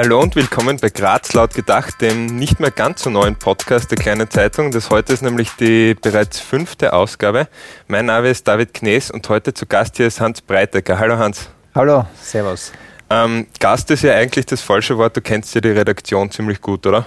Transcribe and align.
Hallo 0.00 0.22
und 0.22 0.34
willkommen 0.36 0.78
bei 0.80 0.88
Graz 0.88 1.34
laut 1.34 1.52
gedacht, 1.52 2.00
dem 2.00 2.24
nicht 2.24 2.60
mehr 2.60 2.70
ganz 2.70 3.02
so 3.02 3.10
neuen 3.10 3.36
Podcast 3.36 3.90
der 3.90 3.98
kleinen 3.98 4.30
Zeitung. 4.30 4.70
Das 4.70 4.88
heute 4.88 5.12
ist 5.12 5.20
nämlich 5.20 5.50
die 5.60 5.92
bereits 5.92 6.40
fünfte 6.40 6.94
Ausgabe. 6.94 7.46
Mein 7.88 8.06
Name 8.06 8.30
ist 8.30 8.48
David 8.48 8.72
Knees 8.72 9.10
und 9.10 9.28
heute 9.28 9.52
zu 9.52 9.66
Gast 9.66 9.98
hier 9.98 10.06
ist 10.06 10.18
Hans 10.18 10.40
Breitecker. 10.40 10.98
Hallo 10.98 11.18
Hans. 11.18 11.50
Hallo, 11.74 12.06
Servus. 12.22 12.72
Ähm, 13.10 13.46
Gast 13.60 13.90
ist 13.90 14.02
ja 14.02 14.14
eigentlich 14.14 14.46
das 14.46 14.62
falsche 14.62 14.96
Wort. 14.96 15.14
Du 15.14 15.20
kennst 15.20 15.54
ja 15.54 15.60
die 15.60 15.68
Redaktion 15.68 16.30
ziemlich 16.30 16.62
gut, 16.62 16.86
oder? 16.86 17.04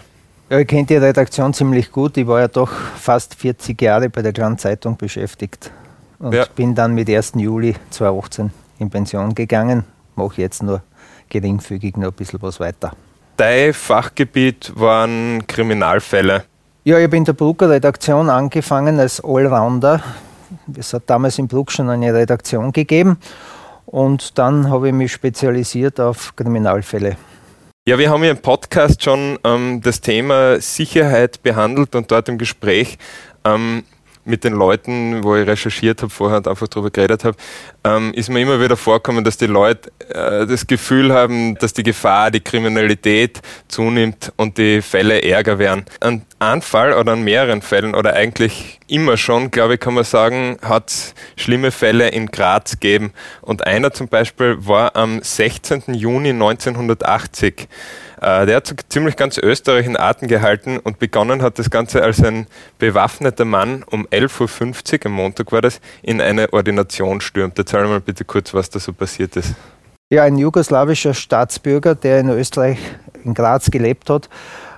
Ja, 0.51 0.59
ich 0.59 0.67
kenne 0.67 0.85
die 0.85 0.97
Redaktion 0.97 1.55
ziemlich 1.55 1.91
gut. 1.91 2.15
Ich 2.17 2.27
war 2.27 2.41
ja 2.41 2.47
doch 2.47 2.69
fast 2.69 3.33
40 3.33 3.81
Jahre 3.81 4.11
bei 4.11 4.21
der 4.21 4.31
Kleinen 4.31 4.59
Zeitung 4.59 4.95
beschäftigt 4.95 5.71
und 6.19 6.35
ja. 6.35 6.45
bin 6.55 6.75
dann 6.75 6.93
mit 6.93 7.09
1. 7.09 7.31
Juli 7.37 7.73
2018 7.89 8.51
in 8.77 8.91
Pension 8.91 9.33
gegangen. 9.33 9.85
Mache 10.15 10.39
jetzt 10.39 10.61
nur 10.61 10.83
geringfügig 11.29 11.97
noch 11.97 12.09
ein 12.09 12.13
bisschen 12.13 12.41
was 12.41 12.59
weiter. 12.59 12.91
Dein 13.37 13.73
Fachgebiet 13.73 14.71
waren 14.75 15.45
Kriminalfälle. 15.45 16.45
Ja, 16.83 16.97
ich 16.97 17.03
habe 17.03 17.17
in 17.17 17.25
der 17.25 17.33
Brucker 17.33 17.69
Redaktion 17.69 18.29
angefangen 18.29 18.99
als 18.99 19.21
Allrounder. 19.23 20.01
Es 20.77 20.93
hat 20.93 21.03
damals 21.07 21.39
in 21.39 21.47
Bruck 21.47 21.71
schon 21.71 21.89
eine 21.89 22.13
Redaktion 22.13 22.71
gegeben 22.71 23.17
und 23.85 24.37
dann 24.37 24.69
habe 24.69 24.87
ich 24.87 24.93
mich 24.93 25.11
spezialisiert 25.11 25.99
auf 25.99 26.35
Kriminalfälle. 26.35 27.17
Ja, 27.87 27.99
wir 27.99 28.09
haben 28.09 28.21
hier 28.21 28.31
im 28.31 28.37
Podcast 28.37 29.03
schon 29.03 29.37
ähm, 29.43 29.81
das 29.81 30.01
Thema 30.01 30.59
Sicherheit 30.59 31.43
behandelt 31.43 31.95
und 31.95 32.09
dort 32.09 32.29
im 32.29 32.37
Gespräch 32.37 32.97
ähm, 33.43 33.83
mit 34.25 34.43
den 34.43 34.53
Leuten, 34.53 35.23
wo 35.23 35.35
ich 35.35 35.47
recherchiert 35.47 36.01
habe, 36.01 36.09
vorher 36.09 36.37
und 36.37 36.47
einfach 36.47 36.67
darüber 36.67 36.89
geredet 36.89 37.23
habe, 37.23 37.37
ähm, 37.83 38.11
ist 38.13 38.29
mir 38.29 38.41
immer 38.41 38.59
wieder 38.59 38.75
vorkommen, 38.75 39.23
dass 39.23 39.37
die 39.37 39.45
Leute 39.45 39.91
äh, 40.09 40.45
das 40.45 40.67
Gefühl 40.67 41.13
haben, 41.13 41.55
dass 41.55 41.73
die 41.73 41.83
Gefahr, 41.83 42.31
die 42.31 42.41
Kriminalität 42.41 43.41
zunimmt 43.67 44.33
und 44.35 44.57
die 44.57 44.81
Fälle 44.81 45.21
ärger 45.21 45.59
werden. 45.59 45.85
An 45.99 46.23
einem 46.39 46.61
Fall 46.61 46.93
oder 46.93 47.13
an 47.13 47.23
mehreren 47.23 47.61
Fällen 47.61 47.95
oder 47.95 48.13
eigentlich 48.13 48.79
immer 48.87 49.17
schon, 49.17 49.51
glaube 49.51 49.75
ich, 49.75 49.79
kann 49.79 49.93
man 49.93 50.03
sagen, 50.03 50.57
hat 50.61 50.89
es 50.89 51.15
schlimme 51.37 51.71
Fälle 51.71 52.09
in 52.09 52.27
Graz 52.27 52.71
gegeben. 52.71 53.13
Und 53.41 53.65
einer 53.65 53.93
zum 53.93 54.07
Beispiel 54.07 54.57
war 54.59 54.95
am 54.95 55.21
16. 55.21 55.93
Juni 55.93 56.29
1980. 56.29 57.67
Äh, 58.25 58.47
der 58.47 58.55
hat 58.55 58.65
so 58.65 58.73
ziemlich 58.89 59.17
ganz 59.17 59.37
Österreich 59.37 59.85
in 59.85 59.95
Atem 59.97 60.27
gehalten 60.27 60.79
und 60.79 60.97
begonnen 60.97 61.43
hat 61.43 61.59
das 61.59 61.69
Ganze 61.69 62.01
als 62.01 62.23
ein 62.23 62.47
bewaffneter 62.79 63.45
Mann 63.45 63.83
um 63.83 64.07
11.50 64.07 64.93
Uhr, 64.93 65.05
am 65.05 65.11
Montag 65.11 65.51
war 65.51 65.61
das, 65.61 65.79
in 66.01 66.19
eine 66.19 66.51
Ordination 66.51 67.21
stürmt. 67.21 67.59
Erzähl 67.59 67.83
mal 67.83 68.01
bitte 68.01 68.25
kurz, 68.25 68.51
was 68.55 68.71
da 68.71 68.79
so 68.79 68.93
passiert 68.93 69.35
ist. 69.35 69.53
Ja, 70.09 70.23
ein 70.23 70.39
jugoslawischer 70.39 71.13
Staatsbürger, 71.13 71.93
der 71.93 72.19
in 72.19 72.29
Österreich, 72.29 72.79
in 73.23 73.35
Graz 73.35 73.69
gelebt 73.69 74.09
hat, 74.09 74.27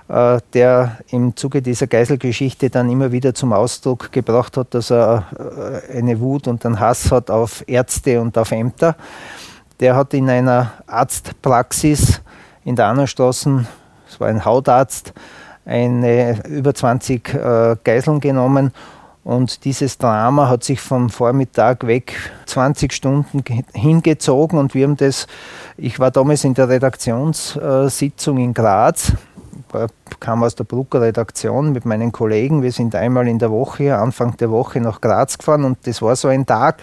äh, 0.08 0.40
der 0.52 0.98
im 1.10 1.34
Zuge 1.34 1.62
dieser 1.62 1.86
Geiselgeschichte 1.86 2.68
dann 2.68 2.90
immer 2.90 3.12
wieder 3.12 3.32
zum 3.32 3.54
Ausdruck 3.54 4.12
gebracht 4.12 4.58
hat, 4.58 4.74
dass 4.74 4.90
er 4.90 5.82
äh, 5.90 5.96
eine 5.96 6.20
Wut 6.20 6.48
und 6.48 6.66
einen 6.66 6.78
Hass 6.78 7.10
hat 7.10 7.30
auf 7.30 7.64
Ärzte 7.66 8.20
und 8.20 8.36
auf 8.36 8.52
Ämter. 8.52 8.94
Der 9.80 9.96
hat 9.96 10.12
in 10.12 10.28
einer 10.28 10.74
Arztpraxis 10.86 12.20
in 12.68 12.76
der 12.76 12.86
Annerstraße, 12.88 13.64
es 14.06 14.20
war 14.20 14.28
ein 14.28 14.44
Hautarzt, 14.44 15.14
eine, 15.64 16.44
über 16.46 16.74
20 16.74 17.34
äh, 17.34 17.76
Geiseln 17.82 18.20
genommen. 18.20 18.72
Und 19.24 19.64
dieses 19.64 19.96
Drama 19.96 20.48
hat 20.48 20.64
sich 20.64 20.80
vom 20.80 21.08
Vormittag 21.08 21.86
weg 21.86 22.14
20 22.44 22.92
Stunden 22.92 23.42
hingezogen. 23.72 24.58
Und 24.58 24.74
wir 24.74 24.86
haben 24.86 24.98
das, 24.98 25.26
ich 25.78 25.98
war 25.98 26.10
damals 26.10 26.44
in 26.44 26.52
der 26.52 26.68
Redaktionssitzung 26.68 28.36
in 28.36 28.52
Graz, 28.52 29.12
kam 30.20 30.42
aus 30.42 30.54
der 30.54 30.64
Brucker 30.64 31.00
Redaktion 31.00 31.72
mit 31.72 31.86
meinen 31.86 32.12
Kollegen. 32.12 32.62
Wir 32.62 32.72
sind 32.72 32.94
einmal 32.94 33.28
in 33.28 33.38
der 33.38 33.50
Woche, 33.50 33.96
Anfang 33.96 34.36
der 34.36 34.50
Woche 34.50 34.80
nach 34.80 35.00
Graz 35.00 35.38
gefahren. 35.38 35.64
Und 35.64 35.86
das 35.86 36.02
war 36.02 36.16
so 36.16 36.28
ein 36.28 36.44
Tag. 36.44 36.82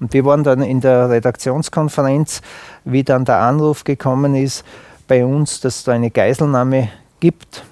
Und 0.00 0.12
wir 0.14 0.24
waren 0.24 0.42
dann 0.42 0.62
in 0.62 0.80
der 0.80 1.10
Redaktionskonferenz, 1.10 2.40
wie 2.84 3.04
dann 3.04 3.26
der 3.26 3.40
Anruf 3.40 3.84
gekommen 3.84 4.34
ist, 4.34 4.64
bei 5.08 5.24
uns, 5.24 5.60
dass 5.60 5.78
es 5.78 5.84
da 5.84 5.92
eine 5.92 6.10
Geiselnahme 6.10 6.90
gibt. 7.18 7.64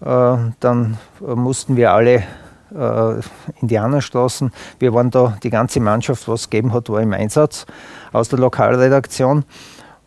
Äh, 0.00 0.36
dann 0.58 0.98
mussten 1.20 1.76
wir 1.76 1.92
alle 1.92 2.24
äh, 2.74 3.20
Indianerstraßen, 3.60 4.52
wir 4.78 4.92
waren 4.92 5.10
da, 5.10 5.38
die 5.42 5.50
ganze 5.50 5.80
Mannschaft, 5.80 6.26
was 6.26 6.42
es 6.42 6.50
gegeben 6.50 6.72
hat, 6.72 6.88
war 6.88 7.00
im 7.00 7.12
Einsatz 7.12 7.66
aus 8.12 8.28
der 8.28 8.38
Lokalredaktion. 8.38 9.44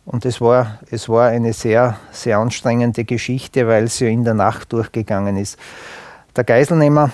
Und 0.04 0.24
es 0.24 0.40
war, 0.40 0.80
es 0.90 1.08
war 1.08 1.28
eine 1.28 1.52
sehr, 1.52 1.96
sehr 2.10 2.38
anstrengende 2.38 3.04
Geschichte, 3.04 3.66
weil 3.68 3.84
es 3.84 4.00
ja 4.00 4.08
in 4.08 4.24
der 4.24 4.34
Nacht 4.34 4.72
durchgegangen 4.72 5.36
ist. 5.36 5.58
Der 6.36 6.44
Geiselnehmer 6.44 7.10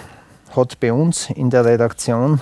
hat 0.54 0.80
bei 0.80 0.92
uns 0.92 1.30
in 1.30 1.50
der 1.50 1.64
Redaktion 1.64 2.40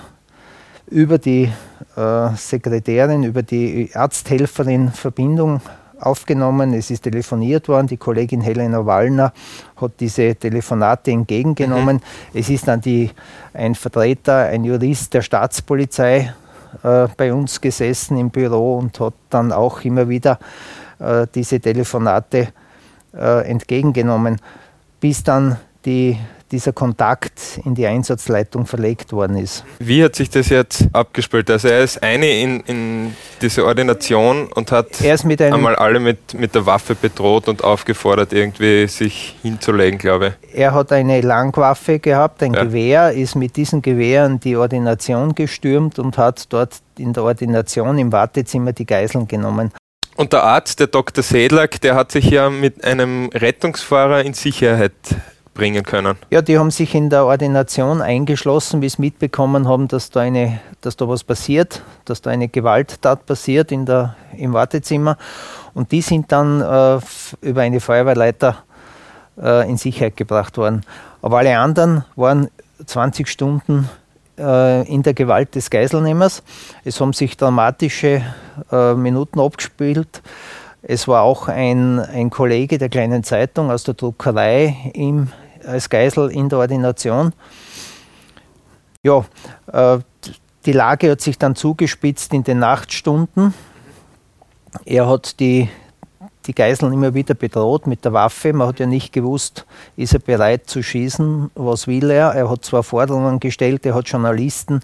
über 0.87 1.19
die 1.19 1.50
äh, 1.97 2.28
Sekretärin, 2.37 3.25
über 3.25 3.43
die 3.43 3.91
Arzthelferin 3.94 4.93
Verbindung 4.93 5.60
aufgenommen, 6.04 6.75
es 6.75 6.91
ist 6.91 7.03
telefoniert 7.03 7.69
worden, 7.69 7.87
die 7.87 7.97
Kollegin 7.97 8.41
Helena 8.41 8.84
Wallner 8.84 9.32
hat 9.81 9.92
diese 10.00 10.34
Telefonate 10.34 11.10
entgegengenommen. 11.10 11.97
Mhm. 11.97 12.38
Es 12.38 12.48
ist 12.50 12.69
dann 12.69 12.81
die, 12.81 13.10
ein 13.53 13.75
Vertreter, 13.75 14.47
ein 14.47 14.65
Jurist 14.65 15.15
der 15.15 15.22
Staatspolizei 15.22 16.32
äh, 16.82 17.09
bei 17.16 17.32
uns 17.32 17.60
gesessen 17.60 18.16
im 18.16 18.31
Büro 18.31 18.78
und 18.78 18.98
hat 19.00 19.15
dann 19.31 19.53
auch 19.53 19.82
immer 19.82 20.09
wieder 20.09 20.38
äh, 20.98 21.26
diese 21.34 21.60
Telefonate 21.60 22.48
äh, 23.16 23.48
entgegengenommen, 23.48 24.41
bis 25.00 25.22
dann 25.22 25.56
die 25.84 26.19
dieser 26.54 26.72
Kontakt 26.72 27.60
in 27.65 27.75
die 27.75 27.84
Einsatzleitung 27.84 28.65
verlegt 28.65 29.12
worden 29.12 29.37
ist. 29.37 29.65
Wie 29.81 30.04
hat 30.04 30.15
sich 30.15 30.31
das 30.31 30.48
jetzt 30.50 30.87
abgespielt? 30.92 31.50
Also 31.50 31.66
er 31.66 31.82
ist 31.82 32.00
eine 32.00 32.31
in, 32.31 32.60
in 32.60 33.16
diese 33.42 33.65
Ordination 33.65 34.47
und 34.53 34.70
hat 34.70 34.87
einmal 35.41 35.75
alle 35.75 35.98
mit, 35.98 36.32
mit 36.34 36.54
der 36.54 36.65
Waffe 36.65 36.94
bedroht 36.94 37.48
und 37.48 37.65
aufgefordert, 37.65 38.32
irgendwie 38.32 38.87
sich 38.87 39.34
hinzulegen, 39.42 39.98
glaube 39.98 40.37
ich. 40.42 40.60
Er 40.60 40.72
hat 40.75 40.92
eine 40.92 41.20
Langwaffe 41.22 41.98
gehabt, 41.98 42.41
ein 42.44 42.54
ja. 42.54 42.62
Gewehr, 42.62 43.12
ist 43.12 43.34
mit 43.34 43.56
diesen 43.56 43.82
Gewehren 43.82 44.38
die 44.38 44.56
Ordination 44.56 45.34
gestürmt 45.34 45.98
und 45.98 46.16
hat 46.16 46.53
dort 46.53 46.76
in 46.98 47.12
der 47.12 47.25
Ordination 47.25 47.98
im 47.98 48.12
Wartezimmer 48.12 48.72
die 48.72 48.86
Geiseln 48.86 49.26
genommen. 49.26 49.72
Und 50.16 50.32
der 50.32 50.44
Arzt, 50.44 50.78
der 50.78 50.86
Dr. 50.86 51.25
Sedlak, 51.25 51.81
der 51.81 51.97
hat 51.97 52.12
sich 52.12 52.31
ja 52.31 52.48
mit 52.48 52.84
einem 52.84 53.31
Rettungsfahrer 53.34 54.22
in 54.22 54.34
Sicherheit 54.34 54.92
bringen 55.54 55.84
können? 55.84 56.16
Ja, 56.31 56.42
die 56.42 56.59
haben 56.59 56.70
sich 56.70 56.94
in 56.94 57.10
der 57.10 57.25
Ordination 57.25 58.03
eingeschlossen, 58.03 58.82
wie 58.82 58.87
es 58.87 58.98
mitbekommen 58.98 59.69
haben, 59.69 59.88
dass 59.88 60.10
da, 60.10 60.20
eine, 60.20 60.60
dass 60.81 60.97
da 60.97 61.09
was 61.09 61.25
passiert, 61.25 61.82
dass 62.04 62.20
da 62.20 62.31
eine 62.31 62.48
Gewalttat 62.48 63.25
passiert 63.26 63.72
in 63.72 63.87
der, 63.87 64.16
im 64.37 64.53
Wartezimmer. 64.53 65.16
Und 65.72 65.92
die 65.92 66.03
sind 66.03 66.31
dann 66.32 66.60
äh, 66.60 67.00
über 67.41 67.62
eine 67.62 67.81
Feuerwehrleiter 67.81 68.59
äh, 69.41 69.69
in 69.69 69.76
Sicherheit 69.76 70.16
gebracht 70.16 70.59
worden. 70.59 70.82
Aber 71.22 71.38
alle 71.38 71.59
anderen 71.59 72.04
waren 72.16 72.50
20 72.84 73.28
Stunden 73.28 73.88
äh, 74.38 74.86
in 74.88 75.03
der 75.03 75.15
Gewalt 75.15 75.54
des 75.54 75.71
Geiselnehmers. 75.71 76.42
Es 76.84 77.00
haben 77.00 77.12
sich 77.12 77.36
dramatische 77.36 78.22
äh, 78.71 78.94
Minuten 78.94 79.41
abgespielt. 79.41 80.22
Es 80.82 81.09
war 81.09 81.22
auch 81.22 81.48
ein, 81.48 81.98
ein 81.98 82.28
Kollege 82.31 82.76
der 82.76 82.91
kleinen 82.91 83.25
Zeitung 83.25 83.71
aus 83.71 83.84
der 83.84 83.94
Druckerei 83.94 84.76
im, 84.92 85.28
als 85.67 85.89
Geisel 85.89 86.31
in 86.31 86.49
der 86.49 86.59
Ordination. 86.59 87.33
Ja, 89.03 89.25
äh, 89.73 89.99
die 90.65 90.73
Lage 90.73 91.11
hat 91.11 91.21
sich 91.21 91.39
dann 91.39 91.55
zugespitzt 91.55 92.33
in 92.33 92.43
den 92.43 92.59
Nachtstunden. 92.59 93.53
Er 94.85 95.09
hat 95.09 95.39
die, 95.41 95.69
die 96.47 96.55
Geiseln 96.55 96.93
immer 96.93 97.15
wieder 97.15 97.34
bedroht 97.34 97.87
mit 97.87 98.05
der 98.05 98.13
Waffe. 98.13 98.53
Man 98.53 98.69
hat 98.69 98.81
ja 98.81 98.87
nicht 98.87 99.13
gewusst, 99.13 99.66
ist 99.97 100.15
er 100.15 100.21
bereit 100.21 100.69
zu 100.69 100.83
schießen, 100.83 101.51
was 101.55 101.87
will 101.87 102.10
er. 102.10 102.31
Er 102.31 102.51
hat 102.51 102.65
zwar 102.65 102.83
Forderungen 102.83 103.41
gestellt, 103.41 103.84
er 103.84 103.95
hat 103.95 104.09
Journalisten, 104.09 104.81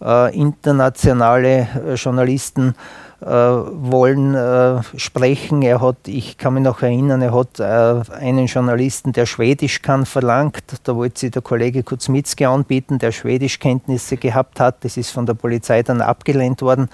äh, 0.00 0.34
internationale 0.34 1.68
äh, 1.86 1.94
Journalisten 1.94 2.74
wollen 3.24 4.34
äh, 4.34 4.82
sprechen. 4.96 5.62
Er 5.62 5.80
hat, 5.80 5.96
ich 6.06 6.38
kann 6.38 6.54
mich 6.54 6.62
noch 6.62 6.82
erinnern, 6.82 7.22
er 7.22 7.34
hat 7.34 7.60
äh, 7.60 8.14
einen 8.14 8.46
Journalisten, 8.46 9.12
der 9.12 9.26
Schwedisch 9.26 9.82
kann, 9.82 10.06
verlangt. 10.06 10.62
Da 10.84 10.96
wollte 10.96 11.20
sich 11.20 11.30
der 11.30 11.42
Kollege 11.42 11.82
Kuzmitzki 11.82 12.46
anbieten, 12.46 12.98
der 12.98 13.12
Schwedischkenntnisse 13.12 14.16
gehabt 14.16 14.60
hat. 14.60 14.84
Das 14.84 14.96
ist 14.96 15.10
von 15.10 15.26
der 15.26 15.34
Polizei 15.34 15.82
dann 15.82 16.00
abgelehnt 16.00 16.62
worden. 16.62 16.88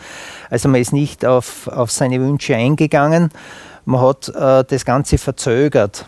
Also 0.50 0.68
man 0.68 0.80
ist 0.80 0.92
nicht 0.92 1.24
auf, 1.24 1.68
auf 1.68 1.90
seine 1.90 2.20
Wünsche 2.20 2.54
eingegangen. 2.54 3.30
Man 3.84 4.00
hat 4.02 4.28
äh, 4.28 4.64
das 4.64 4.84
Ganze 4.84 5.18
verzögert. 5.18 6.04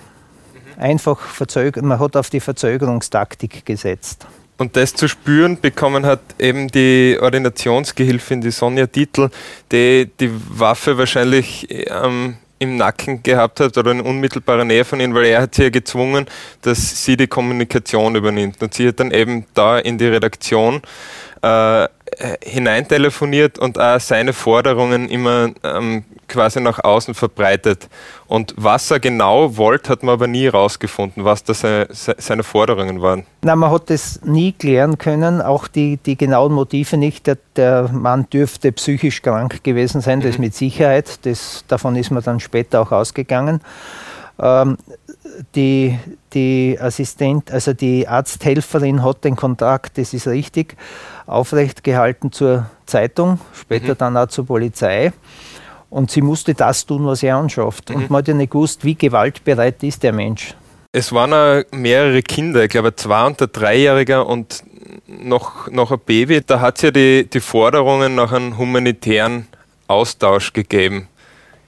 Einfach 0.76 1.18
verzögert. 1.18 1.84
Man 1.84 1.98
hat 1.98 2.16
auf 2.16 2.30
die 2.30 2.40
Verzögerungstaktik 2.40 3.64
gesetzt. 3.64 4.26
Und 4.60 4.76
das 4.76 4.92
zu 4.92 5.08
spüren 5.08 5.58
bekommen 5.58 6.04
hat 6.04 6.20
eben 6.38 6.68
die 6.68 7.16
Ordinationsgehilfin, 7.18 8.42
die 8.42 8.50
Sonja 8.50 8.86
Titel, 8.86 9.30
die 9.72 10.10
die 10.20 10.30
Waffe 10.50 10.98
wahrscheinlich 10.98 11.66
ähm, 11.70 12.36
im 12.58 12.76
Nacken 12.76 13.22
gehabt 13.22 13.58
hat 13.60 13.78
oder 13.78 13.90
in 13.90 14.02
unmittelbarer 14.02 14.66
Nähe 14.66 14.84
von 14.84 15.00
ihnen, 15.00 15.14
weil 15.14 15.24
er 15.24 15.40
hat 15.40 15.54
sie 15.54 15.62
ja 15.62 15.70
gezwungen, 15.70 16.26
dass 16.60 17.02
sie 17.02 17.16
die 17.16 17.26
Kommunikation 17.26 18.16
übernimmt. 18.16 18.62
Und 18.62 18.74
sie 18.74 18.88
hat 18.88 19.00
dann 19.00 19.12
eben 19.12 19.46
da 19.54 19.78
in 19.78 19.96
die 19.96 20.08
Redaktion 20.08 20.82
äh, 21.40 21.88
hineintelefoniert 22.44 23.58
und 23.58 23.80
auch 23.80 23.98
seine 23.98 24.34
Forderungen 24.34 25.08
immer 25.08 25.52
ähm, 25.64 26.04
quasi 26.30 26.60
nach 26.60 26.82
außen 26.82 27.14
verbreitet. 27.14 27.88
Und 28.26 28.54
was 28.56 28.90
er 28.90 29.00
genau 29.00 29.56
wollte, 29.56 29.90
hat 29.90 30.02
man 30.02 30.14
aber 30.14 30.26
nie 30.26 30.44
herausgefunden, 30.44 31.24
was 31.24 31.44
das 31.44 31.60
seine, 31.60 31.88
seine 31.90 32.42
Forderungen 32.42 33.02
waren. 33.02 33.26
Na, 33.42 33.56
man 33.56 33.70
hat 33.70 33.90
das 33.90 34.20
nie 34.24 34.52
klären 34.52 34.96
können, 34.96 35.42
auch 35.42 35.68
die, 35.68 35.98
die 35.98 36.16
genauen 36.16 36.52
Motive 36.52 36.96
nicht. 36.96 37.26
Der, 37.26 37.36
der 37.56 37.90
Mann 37.92 38.26
dürfte 38.30 38.72
psychisch 38.72 39.20
krank 39.20 39.62
gewesen 39.62 40.00
sein, 40.00 40.20
das 40.20 40.38
mhm. 40.38 40.44
mit 40.44 40.54
Sicherheit. 40.54 41.26
Das, 41.26 41.64
davon 41.68 41.96
ist 41.96 42.10
man 42.10 42.22
dann 42.22 42.40
später 42.40 42.80
auch 42.80 42.92
ausgegangen. 42.92 43.60
Ähm, 44.40 44.78
die, 45.54 45.98
die 46.32 46.78
Assistent, 46.80 47.50
also 47.50 47.72
die 47.72 48.08
Arzthelferin 48.08 49.02
hat 49.02 49.24
den 49.24 49.36
Kontakt, 49.36 49.98
das 49.98 50.14
ist 50.14 50.26
richtig, 50.26 50.76
aufrecht 51.26 51.84
gehalten 51.84 52.32
zur 52.32 52.66
Zeitung, 52.86 53.40
später 53.52 53.94
mhm. 53.94 53.98
dann 53.98 54.16
auch 54.16 54.28
zur 54.28 54.46
Polizei. 54.46 55.12
Und 55.90 56.10
sie 56.10 56.22
musste 56.22 56.54
das 56.54 56.86
tun, 56.86 57.04
was 57.04 57.22
er 57.22 57.36
anschafft. 57.36 57.90
Mhm. 57.90 57.96
Und 57.96 58.10
man 58.10 58.18
hat 58.18 58.28
ja 58.28 58.34
nicht 58.34 58.52
gewusst, 58.52 58.84
wie 58.84 58.94
gewaltbereit 58.94 59.82
ist 59.82 60.02
der 60.02 60.12
Mensch. 60.12 60.54
Es 60.92 61.12
waren 61.12 61.32
auch 61.32 61.64
mehrere 61.72 62.22
Kinder, 62.22 62.64
ich 62.64 62.70
glaube 62.70 62.96
zwei 62.96 63.26
und 63.26 63.40
ein 63.40 63.48
Dreijähriger 63.52 64.26
und 64.26 64.64
noch, 65.06 65.68
noch 65.70 65.92
ein 65.92 66.00
Baby. 66.04 66.40
Da 66.44 66.60
hat 66.60 66.76
es 66.76 66.82
ja 66.82 66.90
die, 66.90 67.28
die 67.28 67.40
Forderungen 67.40 68.14
nach 68.14 68.32
einem 68.32 68.56
humanitären 68.56 69.46
Austausch 69.86 70.52
gegeben. 70.52 71.08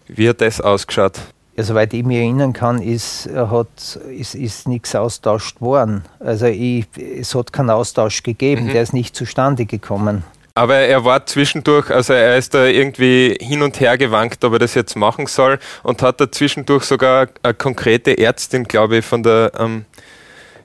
Wie 0.08 0.28
hat 0.28 0.40
das 0.40 0.60
ausgeschaut? 0.60 1.20
Ja, 1.56 1.64
soweit 1.64 1.92
ich 1.92 2.04
mich 2.04 2.16
erinnern 2.16 2.52
kann, 2.52 2.80
ist, 2.80 3.28
hat, 3.34 3.98
ist, 4.10 4.34
ist 4.34 4.66
nichts 4.66 4.94
austauscht 4.94 5.60
worden. 5.60 6.02
Also 6.18 6.46
ich, 6.46 6.86
es 6.96 7.34
hat 7.34 7.52
keinen 7.52 7.70
Austausch 7.70 8.22
gegeben, 8.22 8.66
mhm. 8.66 8.72
der 8.72 8.82
ist 8.82 8.94
nicht 8.94 9.14
zustande 9.14 9.66
gekommen. 9.66 10.24
Aber 10.54 10.76
er 10.76 11.04
war 11.04 11.24
zwischendurch, 11.24 11.90
also 11.90 12.12
er 12.12 12.36
ist 12.36 12.52
da 12.52 12.66
irgendwie 12.66 13.36
hin 13.40 13.62
und 13.62 13.80
her 13.80 13.96
gewankt, 13.96 14.44
ob 14.44 14.52
er 14.54 14.58
das 14.58 14.74
jetzt 14.74 14.96
machen 14.96 15.26
soll 15.26 15.58
und 15.82 16.02
hat 16.02 16.20
da 16.20 16.30
zwischendurch 16.30 16.84
sogar 16.84 17.28
eine 17.42 17.54
konkrete 17.54 18.18
Ärztin, 18.18 18.64
glaube 18.64 18.98
ich, 18.98 19.04
von 19.04 19.22
der 19.22 19.52
ähm, 19.58 19.86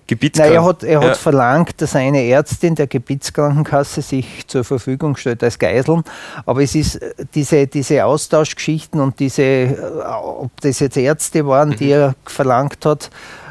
Gebietskrankenkasse. 0.08 0.56
er 0.56 0.66
hat, 0.66 0.84
er 0.84 1.00
hat 1.00 1.18
ja. 1.18 1.22
verlangt, 1.22 1.82
dass 1.82 1.96
eine 1.96 2.26
Ärztin 2.26 2.76
der 2.76 2.88
Gebietskrankenkasse 2.88 4.02
sich 4.02 4.48
zur 4.48 4.64
Verfügung 4.64 5.16
stellt 5.18 5.44
als 5.44 5.60
Geiseln. 5.60 6.04
Aber 6.46 6.64
es 6.64 6.76
ist 6.76 6.96
äh, 6.96 7.14
diese, 7.36 7.68
diese 7.68 8.06
Austauschgeschichten 8.06 9.00
und 9.02 9.20
diese, 9.20 9.44
äh, 9.44 9.76
ob 10.22 10.52
das 10.62 10.80
jetzt 10.80 10.98
Ärzte 10.98 11.46
waren, 11.46 11.76
die 11.76 11.88
mhm. 11.88 11.92
er 11.92 12.16
verlangt 12.26 12.86
hat, 12.86 13.10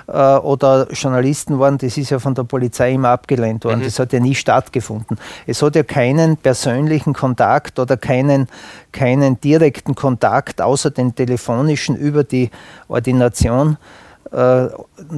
äh, 0.09 0.37
oder 0.37 0.89
Journalisten 0.93 1.59
waren, 1.59 1.79
das 1.79 1.97
ist 1.97 2.11
ja 2.11 2.19
von 2.19 2.35
der 2.35 2.45
Polizei 2.45 2.93
immer 2.93 3.11
abgelehnt 3.11 3.65
worden. 3.65 3.81
Mhm. 3.81 3.85
Das 3.85 3.99
hat 3.99 4.13
ja 4.13 4.21
nie 4.21 4.35
stattgefunden. 4.35 5.19
Es 5.47 5.63
hat 5.63 5.77
ja 5.77 5.83
keinen 5.83 6.37
persönlichen 6.37 7.13
Kontakt 7.13 7.79
oder 7.79 7.97
keinen, 7.97 8.49
keinen 8.93 9.41
direkten 9.41 9.95
Kontakt 9.95 10.61
außer 10.61 10.91
den 10.91 11.15
telefonischen 11.15 11.97
über 11.97 12.25
die 12.25 12.51
Ordination 12.89 13.79
äh, 14.33 14.69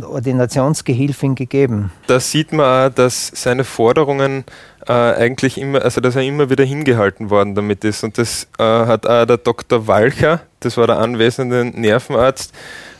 Ordinationsgehilfin 0.02 1.34
gegeben. 1.34 1.90
Da 2.06 2.20
sieht 2.20 2.52
man 2.52 2.90
auch, 2.90 2.94
dass 2.94 3.32
seine 3.34 3.64
Forderungen 3.64 4.44
äh, 4.86 4.92
eigentlich 4.92 5.58
immer, 5.58 5.82
also 5.82 6.00
dass 6.00 6.16
er 6.16 6.22
immer 6.22 6.50
wieder 6.50 6.64
hingehalten 6.64 7.30
worden 7.30 7.54
damit 7.54 7.84
ist. 7.84 8.04
Und 8.04 8.18
das 8.18 8.46
äh, 8.58 8.62
hat 8.62 9.06
auch 9.06 9.24
der 9.24 9.38
Dr. 9.38 9.86
Walcher, 9.86 10.40
das 10.60 10.76
war 10.76 10.86
der 10.86 10.98
anwesende 10.98 11.64
Nervenarzt, 11.64 12.52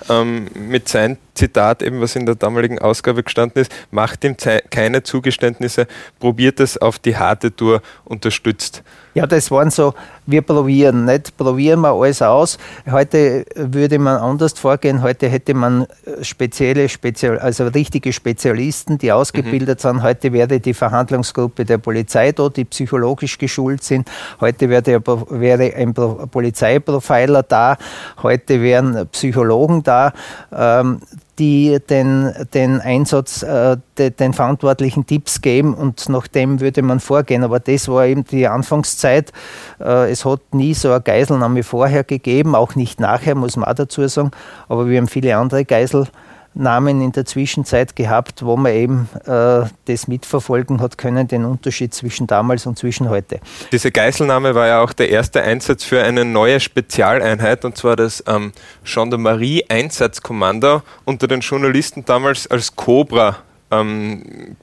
ähm, 0.08 0.46
mit 0.54 0.88
seinem 0.88 1.16
Zitat, 1.34 1.82
eben 1.82 2.00
was 2.00 2.16
in 2.16 2.26
der 2.26 2.34
damaligen 2.34 2.78
Ausgabe 2.80 3.22
gestanden 3.22 3.62
ist, 3.62 3.72
macht 3.90 4.24
ihm 4.24 4.36
keine 4.70 5.02
Zugeständnisse, 5.02 5.86
probiert 6.18 6.60
es 6.60 6.76
auf 6.76 6.98
die 6.98 7.16
harte 7.16 7.54
Tour, 7.54 7.80
unterstützt. 8.04 8.82
Ja, 9.14 9.26
das 9.26 9.50
waren 9.50 9.70
so, 9.70 9.94
wir 10.26 10.42
probieren, 10.42 11.04
nicht 11.04 11.36
probieren 11.36 11.80
wir 11.80 11.92
alles 11.92 12.22
aus. 12.22 12.58
Heute 12.88 13.44
würde 13.54 13.98
man 13.98 14.16
anders 14.18 14.52
vorgehen, 14.52 15.02
heute 15.02 15.28
hätte 15.28 15.54
man 15.54 15.86
spezielle, 16.22 16.88
spezial, 16.88 17.38
also 17.38 17.66
richtige 17.66 18.12
Spezialisten, 18.12 18.98
die 18.98 19.10
ausgebildet 19.10 19.82
mhm. 19.82 19.88
sind. 19.88 20.02
Heute 20.02 20.32
wäre 20.32 20.60
die 20.60 20.74
Verhandlungsgruppe 20.74 21.64
der 21.64 21.78
Polizei 21.78 22.30
da, 22.32 22.48
die 22.48 22.64
psychologisch 22.64 23.38
geschult 23.38 23.82
sind. 23.82 24.08
Heute 24.40 24.68
wäre, 24.68 25.02
wäre 25.30 25.74
ein 25.74 25.94
Polizeiprofiler 25.94 27.42
da, 27.42 27.76
heute 28.22 28.60
wären 28.60 29.08
Psychologen 29.08 29.82
da. 29.82 29.97
Ähm, 30.52 31.00
die 31.38 31.78
den, 31.88 32.32
den 32.52 32.80
Einsatz, 32.80 33.42
äh, 33.42 33.76
de, 33.96 34.10
den 34.10 34.32
Verantwortlichen 34.32 35.06
Tipps 35.06 35.40
geben 35.40 35.74
und 35.74 36.08
nach 36.08 36.26
dem 36.26 36.60
würde 36.60 36.82
man 36.82 37.00
vorgehen. 37.00 37.44
Aber 37.44 37.60
das 37.60 37.88
war 37.88 38.06
eben 38.06 38.24
die 38.24 38.48
Anfangszeit. 38.48 39.32
Äh, 39.80 40.10
es 40.10 40.24
hat 40.24 40.40
nie 40.52 40.74
so 40.74 40.90
eine 40.90 41.00
Geiselnahme 41.00 41.62
vorher 41.62 42.04
gegeben, 42.04 42.54
auch 42.54 42.74
nicht 42.74 43.00
nachher, 43.00 43.34
muss 43.34 43.56
man 43.56 43.68
auch 43.68 43.74
dazu 43.74 44.06
sagen. 44.08 44.30
Aber 44.68 44.88
wir 44.88 44.98
haben 44.98 45.08
viele 45.08 45.36
andere 45.36 45.64
Geisel. 45.64 46.06
Namen 46.58 47.00
in 47.00 47.12
der 47.12 47.24
Zwischenzeit 47.24 47.96
gehabt, 47.96 48.44
wo 48.44 48.56
man 48.56 48.72
eben 48.72 49.08
äh, 49.24 49.66
das 49.86 50.08
mitverfolgen 50.08 50.80
hat 50.80 50.98
können, 50.98 51.28
den 51.28 51.44
Unterschied 51.44 51.94
zwischen 51.94 52.26
damals 52.26 52.66
und 52.66 52.78
zwischen 52.78 53.08
heute. 53.08 53.40
Diese 53.72 53.90
Geiselnahme 53.90 54.54
war 54.54 54.66
ja 54.66 54.82
auch 54.82 54.92
der 54.92 55.10
erste 55.10 55.42
Einsatz 55.42 55.84
für 55.84 56.02
eine 56.02 56.24
neue 56.24 56.60
Spezialeinheit, 56.60 57.64
und 57.64 57.76
zwar 57.76 57.96
das 57.96 58.22
ähm, 58.26 58.52
Gendarmerie-Einsatzkommando 58.84 60.82
unter 61.04 61.28
den 61.28 61.40
Journalisten 61.40 62.04
damals 62.04 62.46
als 62.50 62.74
Cobra 62.74 63.36
ähm, 63.70 64.56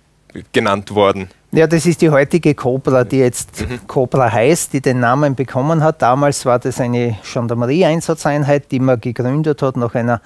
genannt 0.51 0.93
worden. 0.93 1.29
Ja, 1.51 1.67
das 1.67 1.85
ist 1.85 2.01
die 2.01 2.09
heutige 2.09 2.53
Cobra, 2.53 3.05
die 3.05 3.19
jetzt 3.19 3.61
mhm. 3.61 3.87
Cobra 3.87 4.29
heißt, 4.29 4.73
die 4.73 4.81
den 4.81 4.99
Namen 4.99 5.35
bekommen 5.35 5.81
hat. 5.81 6.01
Damals 6.01 6.45
war 6.45 6.59
das 6.59 6.81
eine 6.81 7.17
Gendarmerie-Einsatzeinheit, 7.31 8.71
die 8.71 8.81
man 8.81 8.99
gegründet 8.99 9.61
hat 9.61 9.77
nach 9.77 9.95
einer 9.95 10.19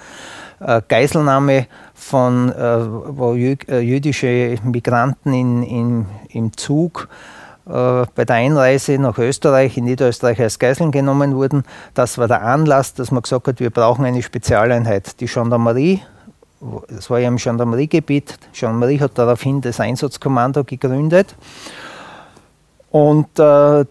Geiselnahme 0.88 1.68
von, 1.94 2.50
äh, 2.50 2.80
wo 3.18 3.34
jü 3.34 3.56
äh, 3.68 3.80
jüdische 3.80 4.58
Migranten 4.64 5.34
in, 5.34 5.64
in, 5.64 6.06
im 6.30 6.58
Zug 6.58 7.08
äh, 7.66 8.06
bei 8.16 8.26
der 8.26 8.36
Einreise 8.36 8.98
nach 8.98 9.18
Österreich, 9.18 9.78
in 9.78 9.86
Niederösterreich 9.86 10.42
als 10.42 10.60
Geiseln 10.60 10.92
genommen 10.92 11.36
wurden. 11.36 11.64
Das 11.94 12.18
war 12.18 12.28
der 12.28 12.42
Anlass, 12.42 12.94
dass 12.94 13.12
man 13.12 13.22
gesagt 13.22 13.48
hat, 13.48 13.60
wir 13.60 13.70
brauchen 13.70 14.06
eine 14.06 14.22
Spezialeinheit. 14.22 15.20
Die 15.22 15.28
Gendarmerie, 15.28 16.02
das 16.90 17.10
war 17.10 17.20
ja 17.20 17.28
im 17.28 17.38
Gendarmeriegebiet, 17.38 18.38
Gendarmerie 18.54 19.00
hat 19.00 19.18
daraufhin 19.18 19.62
das 19.62 19.80
Einsatzkommando 19.80 20.64
gegründet. 20.64 21.36
Und 22.92 23.38
äh, 23.38 23.86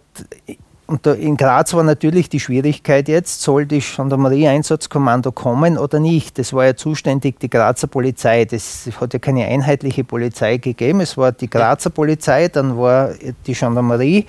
und 0.88 1.06
in 1.06 1.36
Graz 1.36 1.74
war 1.74 1.82
natürlich 1.82 2.30
die 2.30 2.40
Schwierigkeit 2.40 3.08
jetzt, 3.08 3.42
soll 3.42 3.66
die 3.66 3.80
Gendarmerie-Einsatzkommando 3.80 5.32
kommen 5.32 5.76
oder 5.76 6.00
nicht. 6.00 6.38
Das 6.38 6.54
war 6.54 6.64
ja 6.64 6.76
zuständig 6.76 7.38
die 7.40 7.50
Grazer 7.50 7.88
Polizei. 7.88 8.46
Das 8.46 8.88
hat 8.98 9.12
ja 9.12 9.18
keine 9.18 9.44
einheitliche 9.44 10.02
Polizei 10.02 10.56
gegeben. 10.56 11.02
Es 11.02 11.18
war 11.18 11.32
die 11.32 11.50
Grazer 11.50 11.90
Polizei, 11.90 12.48
dann 12.48 12.78
war 12.78 13.10
die 13.46 13.52
Gendarmerie 13.52 14.24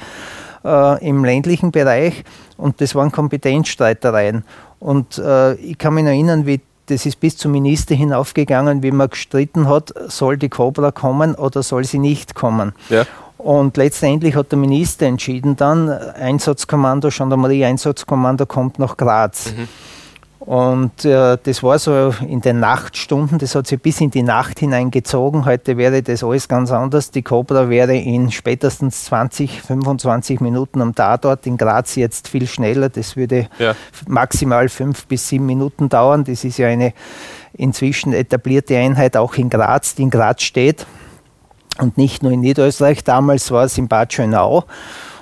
äh, 0.65 1.07
im 1.07 1.23
ländlichen 1.23 1.71
Bereich 1.71 2.25
und 2.57 2.81
das 2.81 2.93
waren 2.93 3.13
Kompetenzstreitereien. 3.13 4.43
Und 4.79 5.17
äh, 5.17 5.53
ich 5.53 5.77
kann 5.77 5.93
mich 5.93 6.03
erinnern, 6.03 6.45
wie 6.45 6.59
das 6.87 7.05
ist 7.05 7.21
bis 7.21 7.37
zum 7.37 7.53
Minister 7.53 7.95
hinaufgegangen, 7.95 8.83
wie 8.83 8.91
man 8.91 9.09
gestritten 9.09 9.69
hat, 9.69 9.93
soll 10.07 10.35
die 10.35 10.49
Cobra 10.49 10.91
kommen 10.91 11.35
oder 11.35 11.63
soll 11.63 11.85
sie 11.85 11.99
nicht 11.99 12.35
kommen. 12.35 12.73
Ja. 12.89 13.05
Und 13.39 13.77
letztendlich 13.77 14.36
hat 14.36 14.51
der 14.51 14.60
Minister 14.60 15.05
entschieden 15.05 15.55
dann, 15.55 15.89
Einsatzkommando, 15.89 17.08
Gendarmerie-Einsatzkommando 17.08 18.46
kommt 18.46 18.79
nach 18.79 18.98
Graz. 18.98 19.53
Mhm. 19.55 19.69
Und 20.39 21.05
äh, 21.05 21.38
das 21.41 21.63
war 21.63 21.79
so 21.79 22.13
in 22.27 22.41
den 22.41 22.60
Nachtstunden, 22.60 23.39
das 23.39 23.55
hat 23.55 23.67
sich 23.67 23.81
bis 23.81 24.01
in 24.01 24.12
die 24.12 24.24
Nacht 24.24 24.60
hineingezogen. 24.60 25.46
Heute 25.46 25.77
wäre 25.77 26.01
das 26.03 26.22
alles 26.22 26.50
ganz 26.50 26.72
anders. 26.72 27.12
Die 27.12 27.22
Cobra 27.22 27.69
wäre 27.69 27.96
in 27.96 28.29
spätestens 28.29 29.05
20, 29.05 29.62
25 29.62 30.41
Minuten 30.41 30.81
am 30.81 30.93
Tatort. 30.93 31.48
In 31.48 31.55
Graz 31.55 31.96
jetzt 31.96 32.27
viel 32.27 32.46
schneller. 32.46 32.89
Das 32.89 33.15
würde 33.15 33.48
ja. 33.58 33.74
maximal 34.05 34.67
fünf 34.67 35.05
bis 35.05 35.29
sieben 35.29 35.46
Minuten 35.46 35.88
dauern. 35.88 36.25
Das 36.25 36.43
ist 36.43 36.58
ja 36.58 36.67
eine 36.67 36.93
inzwischen 37.53 38.12
etablierte 38.12 38.77
Einheit 38.77 39.15
auch 39.15 39.36
in 39.36 39.50
Graz, 39.50 39.96
die 39.96 40.03
in 40.03 40.10
Graz 40.10 40.41
steht 40.41 40.86
und 41.79 41.98
nicht 41.98 42.24
nur 42.24 42.31
in 42.31 42.41
Niederösterreich. 42.41 43.03
Damals 43.03 43.51
war 43.51 43.65
es 43.65 43.77
in 43.77 43.88
Bad 43.88 44.13
Schönau 44.13 44.65